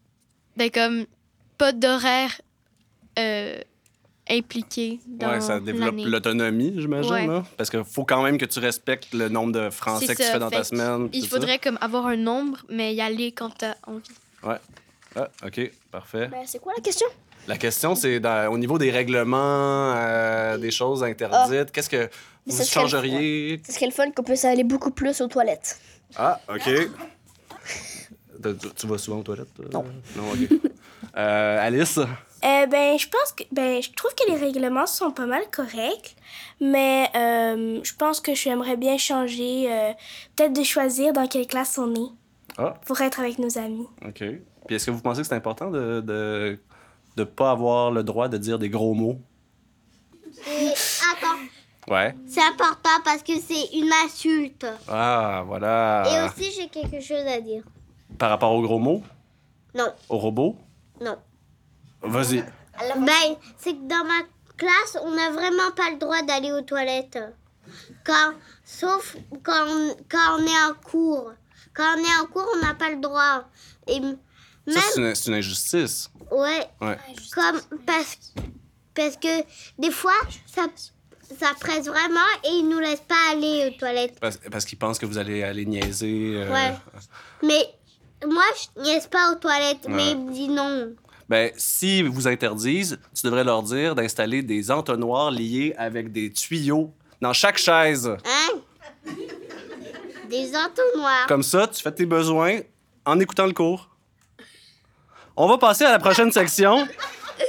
ben, 0.57 0.71
comme, 0.71 1.07
pas 1.59 1.73
d'horaire 1.73 2.41
euh, 3.19 3.59
impliqué 4.31 5.01
dans 5.07 5.31
ouais, 5.31 5.41
ça 5.41 5.61
développe 5.61 5.91
l'année. 5.97 6.05
l'autonomie, 6.05 6.75
j'imagine. 6.77 7.13
Ouais. 7.13 7.27
là? 7.27 7.45
Parce 7.57 7.71
qu'il 7.71 7.85
faut 7.85 8.05
quand 8.05 8.23
même 8.23 8.39
que 8.39 8.45
tu 8.45 8.59
respectes 8.59 9.13
le 9.15 9.29
nombre 9.29 9.53
de 9.53 9.71
français 9.71 10.07
C'est 10.07 10.15
que 10.15 10.19
tu 10.23 10.27
ça, 10.27 10.33
fais 10.33 10.39
dans 10.39 10.51
ta 10.51 10.65
semaine. 10.65 11.09
Il 11.13 11.23
ça. 11.23 11.29
faudrait 11.29 11.59
comme 11.59 11.79
avoir 11.81 12.07
un 12.07 12.17
nombre, 12.17 12.59
mais 12.69 12.95
y 12.95 13.01
aller 13.01 13.33
quand 13.33 13.51
tu 13.57 13.65
as 13.65 13.77
envie. 13.87 14.03
Ah, 14.43 15.29
OK, 15.45 15.71
parfait. 15.91 16.29
Ben, 16.29 16.43
c'est 16.45 16.59
quoi 16.59 16.73
la 16.77 16.83
question? 16.83 17.07
La 17.49 17.57
question, 17.57 17.95
c'est 17.95 18.21
au 18.49 18.59
niveau 18.59 18.77
des 18.79 18.91
règlements, 18.91 19.95
euh, 19.97 20.59
des 20.59 20.71
choses 20.73 21.05
interdites. 21.05 21.71
Qu'est-ce 21.71 21.89
que 21.89 22.11
vous 22.47 22.65
changeriez? 22.65 23.63
Ce 23.67 23.73
serait 23.73 23.87
le 23.87 23.93
fun 23.93 24.11
qu'on 24.11 24.25
puisse 24.25 24.45
aller 24.45 24.65
beaucoup 24.65 24.91
plus 24.91 25.21
aux 25.21 25.29
toilettes. 25.29 25.79
Ah, 26.17 26.41
OK. 26.53 26.69
Tu- 28.77 28.87
vas 28.87 28.99
souvent 28.99 29.19
aux 29.19 29.23
toilettes? 29.23 29.53
toi? 29.55 29.65
Non. 29.73 29.85
Non, 30.17 30.31
OK. 30.33 30.66
Euh, 31.17 31.59
Alice? 31.67 31.99
Euh, 31.99 32.67
ben, 32.67 32.99
je 32.99 33.09
pense 33.09 33.33
que. 33.33 33.45
Ben, 33.53 33.83
je 33.83 33.91
trouve 33.93 34.15
que 34.15 34.31
les 34.31 34.37
règlements 34.37 34.87
sont 34.87 35.11
pas 35.11 35.27
mal 35.27 35.43
corrects, 35.51 36.15
mais 36.61 37.09
euh, 37.17 37.81
je 37.83 37.95
pense 37.95 38.21
que 38.21 38.35
j'aimerais 38.35 38.77
bien 38.77 38.99
changer, 38.99 39.67
euh, 39.73 39.93
peut-être 40.37 40.53
de 40.53 40.63
choisir 40.63 41.13
dans 41.13 41.27
quelle 41.27 41.47
classe 41.47 41.79
on 41.79 41.95
est 41.95 42.11
Ah. 42.59 42.75
pour 42.87 43.01
être 43.01 43.21
avec 43.21 43.39
nos 43.39 43.57
amis. 43.59 43.87
OK. 44.07 44.23
Puis 44.67 44.77
est-ce 44.77 44.87
que 44.87 44.91
vous 44.91 45.01
pensez 45.01 45.23
que 45.23 45.27
c'est 45.27 45.35
important 45.35 45.71
de 45.71 46.01
de 46.01 46.59
de 47.17 47.25
pas 47.25 47.51
avoir 47.53 47.91
le 47.91 48.03
droit 48.03 48.29
de 48.29 48.37
dire 48.37 48.59
des 48.59 48.69
gros 48.69 48.93
mots? 48.95 49.19
Et 50.47 50.69
attends, 50.69 51.93
Ouais. 51.93 52.15
c'est 52.27 52.43
important 52.43 52.91
parce 53.05 53.23
que 53.23 53.33
c'est 53.41 53.75
une 53.75 53.91
insulte. 54.05 54.67
Ah, 54.89 55.41
Et 55.43 55.47
voilà. 55.47 56.27
aussi, 56.37 56.51
j'ai 56.53 56.69
quelque 56.69 57.01
chose 57.01 57.25
à 57.27 57.41
dire. 57.41 57.63
Par 58.19 58.29
rapport 58.29 58.53
aux 58.53 58.61
gros 58.63 58.79
mots? 58.79 59.03
Non, 59.75 59.89
Aux 60.11 60.19
robots? 60.19 60.57
Non. 61.01 61.19
Vas-y. 62.03 62.45
Ben, 62.99 63.37
c'est 63.59 63.73
que 63.73 63.89
dans 63.89 64.05
ma 64.05 64.21
classe, 64.57 64.99
on 65.03 65.11
n'a 65.15 65.31
vraiment 65.31 65.71
pas 65.75 65.91
le 65.91 65.99
droit 65.99 66.23
d'aller 66.23 66.53
aux 66.53 66.63
toilettes. 66.63 67.19
Quand, 68.05 68.33
sauf 68.65 69.17
quand 69.43 69.67
on, 69.67 69.97
quand 70.09 70.39
on 70.39 70.47
est 70.47 70.71
en 70.71 70.75
cours. 70.75 71.33
Quand 71.75 71.97
on 71.97 71.99
est 72.01 72.23
en 72.23 72.27
cours, 72.27 72.47
on 72.57 72.65
n'a 72.67 72.75
pas 72.75 72.91
le 72.91 72.97
droit. 73.01 73.45
Et 73.87 73.95
Ça, 73.95 74.01
même, 74.01 74.17
c'est 74.67 75.01
une, 75.01 75.15
c'est 75.15 75.29
une 75.31 75.35
injustice. 75.37 76.11
ouais, 76.31 76.69
Ouais. 76.81 76.99
comme 77.35 77.61
parce, 77.87 78.19
parce 78.95 79.17
que 79.17 79.43
des 79.79 79.91
fois, 79.91 80.13
ça, 80.47 80.67
ça 81.39 81.49
presse 81.59 81.87
vraiment 81.87 82.21
et 82.45 82.49
ils 82.51 82.69
nous 82.69 82.79
laissent 82.79 83.01
pas 83.07 83.31
aller 83.33 83.71
aux 83.75 83.79
toilettes. 83.79 84.19
Parce, 84.21 84.39
parce 84.51 84.65
qu'ils 84.65 84.79
pensent 84.79 84.99
que 84.99 85.07
vous 85.07 85.19
allez 85.19 85.43
aller 85.43 85.67
niaiser. 85.67 86.33
euh, 86.37 86.53
Ouais. 86.53 86.75
Mais 87.43 87.67
moi, 88.25 88.43
je 88.55 88.83
niaise 88.83 89.07
pas 89.07 89.33
aux 89.33 89.35
toilettes, 89.37 89.87
mais 89.89 90.15
me 90.15 90.33
disent 90.33 90.51
non. 90.51 90.95
Ben, 91.29 91.51
si 91.57 92.03
vous 92.03 92.29
interdisent, 92.29 92.99
tu 93.15 93.27
devrais 93.27 93.45
leur 93.45 93.63
dire 93.63 93.95
d'installer 93.95 94.43
des 94.43 94.71
entonnoirs 94.71 95.31
liés 95.31 95.75
avec 95.77 96.13
des 96.13 96.31
tuyaux 96.33 96.93
dans 97.21 97.33
chaque 97.33 97.59
chaise. 97.59 98.09
Hein? 98.25 99.13
Des 100.31 100.53
entonnoirs. 100.57 101.27
Comme 101.27 101.43
ça, 101.43 101.67
tu 101.67 101.83
fais 101.83 101.93
tes 101.93 102.07
besoins 102.07 102.61
en 103.05 103.19
écoutant 103.21 103.47
le 103.47 103.53
cours. 103.53 103.89
On 105.37 105.49
va 105.49 105.59
passer 105.59 105.85
à 105.85 105.91
la 105.91 105.99
prochaine 105.99 106.33
section. 106.33 106.87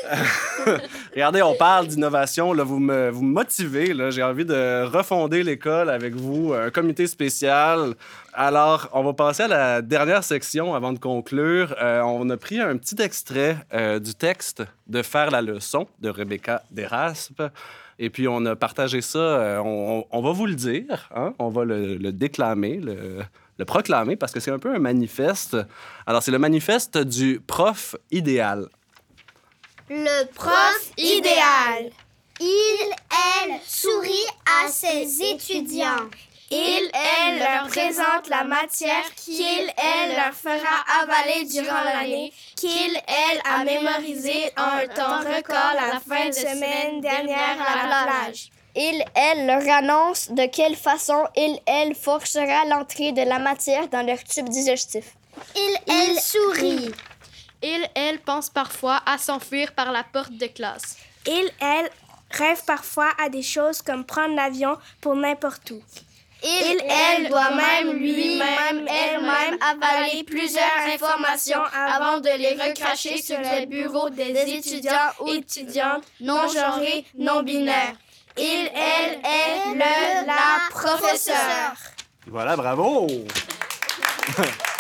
Regardez, 1.18 1.42
on 1.42 1.56
parle 1.56 1.88
d'innovation. 1.88 2.54
Vous 2.54 2.78
me, 2.78 3.10
vous 3.10 3.24
motivez. 3.24 3.92
J'ai 4.12 4.22
envie 4.22 4.46
de 4.46 4.84
refonder 4.84 5.42
l'école 5.42 5.90
avec 5.90 6.14
vous, 6.14 6.54
un 6.54 6.70
comité 6.70 7.08
spécial. 7.08 7.96
Alors, 8.34 8.88
on 8.94 9.04
va 9.04 9.14
passer 9.14 9.42
à 9.42 9.48
la 9.48 9.82
dernière 9.82 10.24
section 10.24 10.76
avant 10.76 10.94
de 10.94 11.00
conclure. 11.00 11.74
Euh, 11.82 12.02
on 12.02 12.30
a 12.30 12.38
pris 12.38 12.60
un 12.60 12.78
petit 12.78 13.02
extrait 13.02 13.58
euh, 13.74 13.98
du 13.98 14.14
texte 14.14 14.62
de 14.86 15.02
Faire 15.02 15.32
la 15.32 15.42
leçon 15.42 15.88
de 16.02 16.10
Rebecca 16.10 16.62
Deraspe. 16.70 17.42
Et 17.98 18.12
puis, 18.12 18.28
on 18.28 18.46
a 18.46 18.56
partagé 18.56 19.02
ça. 19.02 19.18
euh, 19.18 20.04
on, 20.12 20.22
va 20.22 20.32
vous 20.34 20.46
le 20.46 20.54
dire. 20.54 21.10
hein. 21.16 21.34
On 21.40 21.50
va 21.50 21.66
le, 21.66 22.12
déclamer, 22.12 22.80
le 22.80 23.66
proclamer, 23.66 24.18
parce 24.18 24.34
que 24.34 24.40
c'est 24.40 24.52
un 24.52 24.60
peu 24.60 24.72
un 24.76 24.78
manifeste. 24.78 25.58
Alors, 26.06 26.22
c'est 26.22 26.30
le 26.30 26.38
manifeste 26.38 27.00
du 27.00 27.42
prof 27.48 27.96
idéal. 28.12 28.68
Le 29.90 30.26
Prof 30.34 30.92
idéal. 30.98 31.92
Il, 32.42 32.94
elle, 33.42 33.60
sourit 33.66 34.28
à 34.46 34.68
ses 34.68 35.24
étudiants. 35.24 36.10
Il, 36.52 36.92
elle 36.94 37.40
leur 37.40 37.68
présente 37.68 38.28
la 38.30 38.44
matière 38.44 39.06
qu'il, 39.16 39.72
elle 39.78 40.16
leur 40.16 40.34
fera 40.34 40.84
avaler 41.02 41.46
durant 41.46 41.84
l'année, 41.86 42.34
qu'il, 42.58 43.02
elle 43.08 43.42
a 43.50 43.64
mémorisé 43.64 44.52
en 44.58 44.78
un 44.78 44.88
temps 44.88 45.20
record 45.20 45.74
la 45.76 46.00
fin 46.00 46.28
de 46.30 46.34
semaine 46.34 47.00
dernière 47.00 47.58
à 47.66 47.88
la 47.88 48.04
plage. 48.04 48.50
Il, 48.76 49.04
elle 49.16 49.48
leur 49.48 49.68
annonce 49.74 50.30
de 50.32 50.46
quelle 50.48 50.76
façon 50.76 51.26
il, 51.38 51.60
elle 51.66 51.96
forcera 51.96 52.66
l'entrée 52.66 53.14
de 53.14 53.22
la 53.22 53.40
matière 53.40 53.88
dans 53.88 54.06
leur 54.06 54.22
tube 54.24 54.50
digestif. 54.50 55.16
Il, 55.56 55.78
elle 55.88 56.20
sourit. 56.20 56.92
Il, 57.64 57.90
elle 57.96 58.20
pense 58.20 58.50
parfois 58.50 59.02
à 59.06 59.18
s'enfuir 59.18 59.74
par 59.74 59.92
la 59.92 60.04
porte 60.04 60.34
de 60.34 60.48
classe. 60.48 60.98
Il, 61.26 61.50
elle 61.60 61.90
rêve 62.32 62.64
parfois 62.66 63.10
à 63.24 63.30
des 63.30 63.42
choses 63.42 63.82
comme 63.82 64.06
prendre 64.06 64.36
l'avion 64.36 64.78
pour 65.02 65.16
n'importe 65.16 65.72
où. 65.72 65.82
Il, 66.44 66.78
elle 66.88 67.30
doit 67.30 67.50
même 67.50 67.94
lui-même, 67.94 68.88
elle-même 68.88 69.58
avaler 69.60 70.24
plusieurs 70.24 70.64
informations 70.94 71.64
avant 71.74 72.20
de 72.20 72.30
les 72.30 72.54
recracher 72.54 73.20
sur 73.20 73.40
le 73.40 73.66
bureau 73.66 74.12
des 74.12 74.54
étudiants 74.54 75.12
ou 75.20 75.30
étudiantes 75.30 76.04
non 76.22 76.48
genrés, 76.48 77.06
non 77.18 77.42
binaires. 77.42 77.96
Il, 78.38 78.70
elle 78.76 79.20
est 79.24 79.74
le, 79.74 80.28
la 80.28 80.70
professeure. 80.70 81.74
Voilà, 82.28 82.56
bravo! 82.56 83.08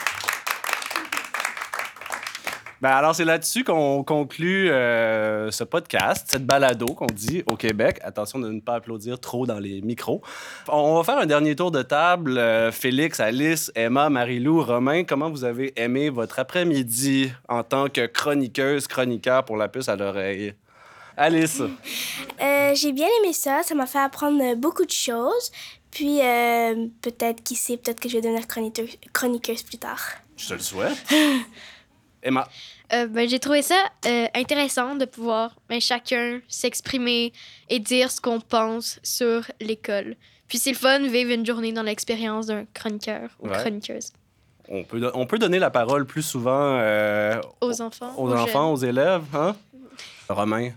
Ben 2.79 2.89
alors, 2.91 3.15
c'est 3.15 3.25
là-dessus 3.25 3.63
qu'on 3.63 4.03
conclut 4.03 4.69
euh, 4.69 5.49
ce 5.49 5.63
podcast, 5.63 6.27
cette 6.29 6.45
balado 6.45 6.85
qu'on 6.85 7.07
dit 7.07 7.41
au 7.47 7.55
Québec. 7.55 7.99
Attention 8.03 8.37
de 8.37 8.49
ne 8.51 8.59
pas 8.59 8.75
applaudir 8.75 9.19
trop 9.19 9.47
dans 9.47 9.57
les 9.57 9.81
micros. 9.81 10.21
On 10.67 10.95
va 10.95 11.03
faire 11.03 11.17
un 11.17 11.25
dernier 11.25 11.55
tour 11.55 11.71
de 11.71 11.81
table. 11.81 12.37
Euh, 12.37 12.71
Félix, 12.71 13.19
Alice, 13.19 13.71
Emma, 13.73 14.09
Marie-Lou, 14.11 14.61
Romain, 14.63 15.05
comment 15.05 15.31
vous 15.31 15.43
avez 15.43 15.73
aimé 15.75 16.09
votre 16.11 16.37
après-midi 16.37 17.31
en 17.49 17.63
tant 17.63 17.89
que 17.89 18.05
chroniqueuse, 18.05 18.85
chroniqueur 18.87 19.43
pour 19.43 19.57
la 19.57 19.69
puce 19.69 19.89
à 19.89 19.95
l'oreille? 19.95 20.53
Alice, 21.19 21.61
Euh, 22.39 22.75
j'ai 22.75 22.91
bien 22.91 23.07
aimé 23.23 23.33
ça. 23.33 23.61
Ça 23.63 23.73
m'a 23.73 23.87
fait 23.87 23.97
apprendre 23.97 24.53
beaucoup 24.55 24.85
de 24.85 24.91
choses. 24.91 25.51
Puis 25.89 26.19
euh, 26.21 26.85
peut-être, 27.01 27.41
qui 27.41 27.55
sait, 27.55 27.77
peut-être 27.77 27.99
que 27.99 28.07
je 28.07 28.17
vais 28.17 28.21
devenir 28.21 28.45
chroniqueuse, 28.45 28.97
chroniqueuse 29.13 29.63
plus 29.63 29.79
tard. 29.79 29.99
je 30.37 30.49
te 30.49 30.53
le 30.53 30.59
souhaite. 30.59 30.95
Emma, 32.23 32.47
Euh, 32.93 33.07
ben, 33.07 33.27
j'ai 33.27 33.39
trouvé 33.39 33.61
ça 33.61 33.75
euh, 34.05 34.27
intéressant 34.33 34.95
de 34.95 35.05
pouvoir 35.05 35.55
ben, 35.69 35.79
chacun 35.81 36.39
s'exprimer 36.47 37.33
et 37.69 37.79
dire 37.79 38.11
ce 38.11 38.19
qu'on 38.21 38.39
pense 38.39 38.99
sur 39.03 39.43
l'école. 39.59 40.15
Puis 40.47 40.57
c'est 40.57 40.71
le 40.71 40.77
fun 40.77 40.99
de 41.01 41.07
vivre 41.07 41.31
une 41.31 41.45
journée 41.45 41.73
dans 41.73 41.83
l'expérience 41.83 42.45
d'un 42.47 42.65
chroniqueur 42.73 43.29
ou 43.39 43.47
Ouais. 43.49 43.57
chroniqueuse. 43.57 44.11
on 44.69 44.83
peut, 44.83 45.11
on 45.13 45.25
peut 45.25 45.37
donner 45.39 45.59
la 45.59 45.69
parole 45.69 46.05
plus 46.05 46.23
souvent 46.23 46.77
euh, 46.79 47.39
Aux 47.61 47.81
enfants. 47.81 48.13
aux, 48.17 48.29
aux 48.29 48.33
enfants, 48.33 48.71
aux 48.73 48.77
élèves, 48.77 49.23
hein? 49.33 49.55
Romain? 50.29 50.71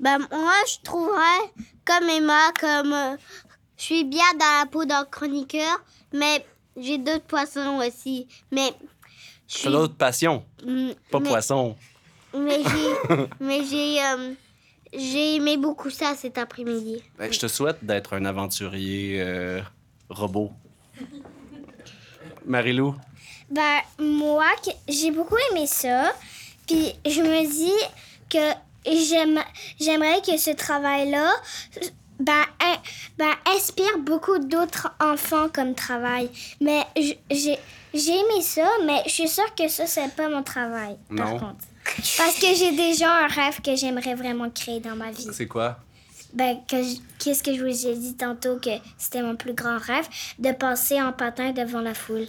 Ben, 0.00 0.18
moi, 0.30 0.54
je 0.68 0.76
trouverais, 0.84 1.52
comme 1.84 2.08
Emma, 2.08 2.52
comme 2.60 2.92
euh, 2.92 3.16
je 3.76 3.82
suis 3.84 4.04
bien 4.04 4.32
dans 4.38 4.60
la 4.60 4.66
peau 4.70 4.84
d'un 4.84 5.04
chroniqueur, 5.04 5.82
mais 6.12 6.44
j'ai 6.76 6.98
d'autres 6.98 7.24
poissons 7.24 7.80
aussi. 7.86 8.28
Mais 8.52 8.72
je 9.48 9.58
suis. 9.58 9.70
d'autres 9.70 9.94
passions, 9.96 10.44
Mm, 10.64 10.90
pas 11.10 11.20
mais, 11.20 11.28
poisson. 11.28 11.76
Mais 12.36 12.58
j'ai, 12.62 13.16
mais 13.40 13.60
j'ai, 13.64 14.04
euh, 14.04 14.34
j'ai 14.92 15.36
aimé 15.36 15.56
beaucoup 15.56 15.90
ça 15.90 16.14
cet 16.14 16.38
après-midi. 16.38 17.02
Ben, 17.18 17.32
je 17.32 17.38
te 17.38 17.48
souhaite 17.48 17.78
d'être 17.82 18.14
un 18.14 18.24
aventurier 18.24 19.20
euh, 19.20 19.60
robot. 20.10 20.52
Marilou, 22.44 22.94
Ben, 23.50 23.80
moi, 23.98 24.46
j'ai 24.88 25.10
beaucoup 25.10 25.36
aimé 25.50 25.66
ça. 25.66 26.12
Puis 26.66 26.92
je 27.06 27.20
me 27.22 27.50
dis 27.50 27.86
que 28.30 28.52
j'aime, 28.86 29.40
j'aimerais 29.80 30.20
que 30.22 30.36
ce 30.36 30.50
travail-là 30.50 31.30
ben, 32.20 32.44
ben, 33.16 33.32
inspire 33.54 33.98
beaucoup 34.00 34.38
d'autres 34.38 34.90
enfants 35.00 35.48
comme 35.52 35.74
travail. 35.74 36.30
Mais 36.60 36.82
j'ai, 37.30 37.58
j'ai 37.94 38.12
aimé 38.12 38.42
ça, 38.42 38.66
mais 38.86 39.02
je 39.06 39.10
suis 39.10 39.28
sûre 39.28 39.54
que 39.54 39.68
ça, 39.68 39.86
c'est 39.86 40.14
pas 40.14 40.28
mon 40.28 40.42
travail, 40.42 40.96
par 41.16 41.30
Non. 41.32 41.38
contre. 41.38 41.64
Parce 42.18 42.38
que 42.38 42.54
j'ai 42.54 42.72
déjà 42.72 43.10
un 43.24 43.26
rêve 43.26 43.60
que 43.62 43.74
j'aimerais 43.74 44.14
vraiment 44.14 44.50
créer 44.50 44.80
dans 44.80 44.94
ma 44.96 45.10
vie. 45.10 45.28
c'est 45.32 45.46
quoi? 45.48 45.78
Ben, 46.34 46.58
qu'est-ce 46.68 47.42
que 47.42 47.54
je 47.54 47.64
vous 47.64 47.86
ai 47.86 47.94
dit 47.96 48.14
tantôt 48.14 48.56
que 48.58 48.70
c'était 48.98 49.22
mon 49.22 49.34
plus 49.36 49.54
grand 49.54 49.78
rêve, 49.78 50.06
de 50.38 50.52
passer 50.52 51.00
en 51.00 51.12
patin 51.12 51.52
devant 51.52 51.80
la 51.80 51.94
foule. 51.94 52.26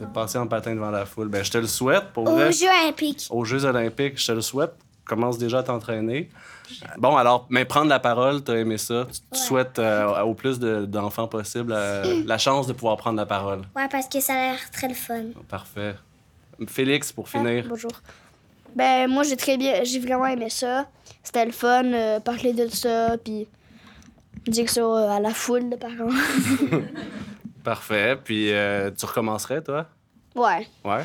De 0.00 0.04
passer 0.06 0.36
en 0.38 0.48
patin 0.48 0.74
devant 0.74 0.90
la 0.90 1.06
foule. 1.06 1.28
Ben, 1.28 1.44
je 1.44 1.52
te 1.52 1.58
le 1.58 1.68
souhaite, 1.68 2.12
pour 2.12 2.24
Aux 2.28 2.34
vrai. 2.34 2.50
Jeux 2.52 2.66
olympiques. 2.66 3.28
Aux 3.30 3.44
Jeux 3.44 3.64
olympiques, 3.64 4.18
je 4.20 4.26
te 4.26 4.32
le 4.32 4.40
souhaite. 4.40 4.72
Commence 5.06 5.38
déjà 5.38 5.60
à 5.60 5.62
t'entraîner. 5.62 6.28
Bon, 6.98 7.16
alors, 7.16 7.46
mais 7.48 7.64
prendre 7.64 7.88
la 7.88 8.00
parole, 8.00 8.42
t'as 8.42 8.56
aimé 8.56 8.76
ça. 8.76 9.06
Tu, 9.12 9.20
tu 9.32 9.38
souhaites 9.40 9.78
euh, 9.78 10.20
au 10.22 10.34
plus 10.34 10.58
de- 10.58 10.84
d'enfants 10.84 11.28
possible 11.28 11.72
euh, 11.72 12.22
la 12.26 12.38
chance 12.38 12.66
de 12.66 12.72
pouvoir 12.72 12.96
prendre 12.96 13.16
la 13.16 13.24
parole. 13.26 13.60
Ouais, 13.76 13.86
parce 13.88 14.08
que 14.08 14.18
ça 14.20 14.32
a 14.32 14.36
l'air 14.36 14.70
très 14.72 14.88
le 14.88 14.94
fun. 14.94 15.22
Parfait. 15.48 15.94
Félix, 16.66 17.12
pour 17.12 17.28
finir. 17.28 17.64
Bonjour. 17.68 17.92
Ben, 18.74 19.08
moi, 19.08 19.22
j'ai 19.22 19.36
très 19.36 19.56
bien, 19.56 19.84
j'ai 19.84 20.00
vraiment 20.00 20.26
aimé 20.26 20.50
ça. 20.50 20.86
C'était 21.22 21.46
le 21.46 21.52
fun, 21.52 21.84
euh, 21.84 22.18
parler 22.20 22.52
de 22.52 22.66
ça, 22.68 23.16
puis 23.24 23.46
dire 24.48 24.68
ça 24.68 25.14
à 25.14 25.20
la 25.20 25.30
foule, 25.30 25.70
de 25.70 25.76
par 25.76 25.90
contre. 25.96 26.16
Parfait. 27.64 28.16
Puis, 28.22 28.52
euh, 28.52 28.90
tu 28.90 29.06
recommencerais, 29.06 29.62
toi? 29.62 29.86
Ouais, 30.34 30.66
Ouais. 30.84 31.04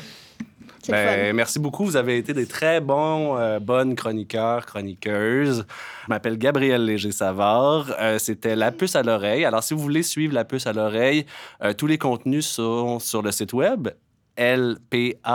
Ben, 0.88 1.34
merci 1.34 1.58
beaucoup. 1.58 1.84
Vous 1.84 1.96
avez 1.96 2.18
été 2.18 2.32
des 2.32 2.46
très 2.46 2.80
bons, 2.80 3.36
euh, 3.36 3.58
bonnes 3.60 3.94
chroniqueurs, 3.94 4.66
chroniqueuses. 4.66 5.64
Je 6.04 6.08
m'appelle 6.08 6.38
Gabriel 6.38 6.84
Léger-Savard. 6.84 7.94
Euh, 8.00 8.18
C'était 8.18 8.56
La 8.56 8.72
Puce 8.72 8.96
à 8.96 9.02
l'oreille. 9.02 9.44
Alors, 9.44 9.62
si 9.62 9.74
vous 9.74 9.80
voulez 9.80 10.02
suivre 10.02 10.34
La 10.34 10.44
Puce 10.44 10.66
à 10.66 10.72
l'oreille, 10.72 11.26
euh, 11.62 11.72
tous 11.72 11.86
les 11.86 11.98
contenus 11.98 12.46
sont 12.46 12.98
sur 12.98 13.22
le 13.22 13.30
site 13.30 13.52
web 13.52 13.88
lpalo.com. 14.36 15.26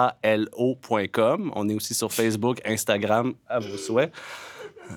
On 1.56 1.70
est 1.70 1.76
aussi 1.76 1.94
sur 1.94 2.12
Facebook, 2.12 2.60
Instagram, 2.66 3.34
à 3.48 3.60
vos 3.60 3.78
souhaits. 3.78 4.12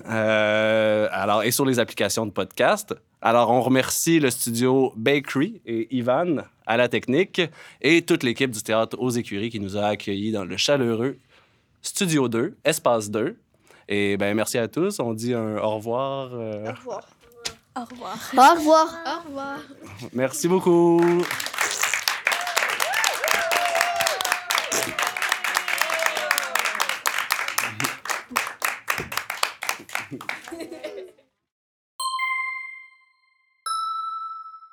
Euh, 0.09 1.07
alors, 1.11 1.43
et 1.43 1.51
sur 1.51 1.65
les 1.65 1.79
applications 1.79 2.25
de 2.25 2.31
podcast. 2.31 2.93
Alors, 3.21 3.51
on 3.51 3.61
remercie 3.61 4.19
le 4.19 4.29
studio 4.31 4.93
Bakery 4.95 5.61
et 5.65 5.87
Ivan 5.95 6.37
à 6.65 6.77
la 6.77 6.87
technique 6.89 7.41
et 7.81 8.01
toute 8.03 8.23
l'équipe 8.23 8.51
du 8.51 8.61
théâtre 8.63 8.97
aux 8.99 9.09
écuries 9.11 9.49
qui 9.49 9.59
nous 9.59 9.77
a 9.77 9.85
accueillis 9.87 10.31
dans 10.31 10.45
le 10.45 10.57
chaleureux 10.57 11.17
Studio 11.83 12.27
2, 12.29 12.55
Espace 12.63 13.09
2. 13.09 13.35
Et 13.89 14.15
ben 14.17 14.35
merci 14.35 14.57
à 14.57 14.67
tous. 14.67 14.99
On 14.99 15.13
dit 15.13 15.33
un 15.33 15.57
au 15.57 15.75
revoir. 15.75 16.29
euh, 16.33 16.65
Au 16.71 16.73
revoir. 16.75 17.07
Au 17.75 17.81
revoir. 18.55 18.87
Au 19.05 19.27
revoir. 19.27 19.59
merci 20.13 20.47
beaucoup. 20.47 21.01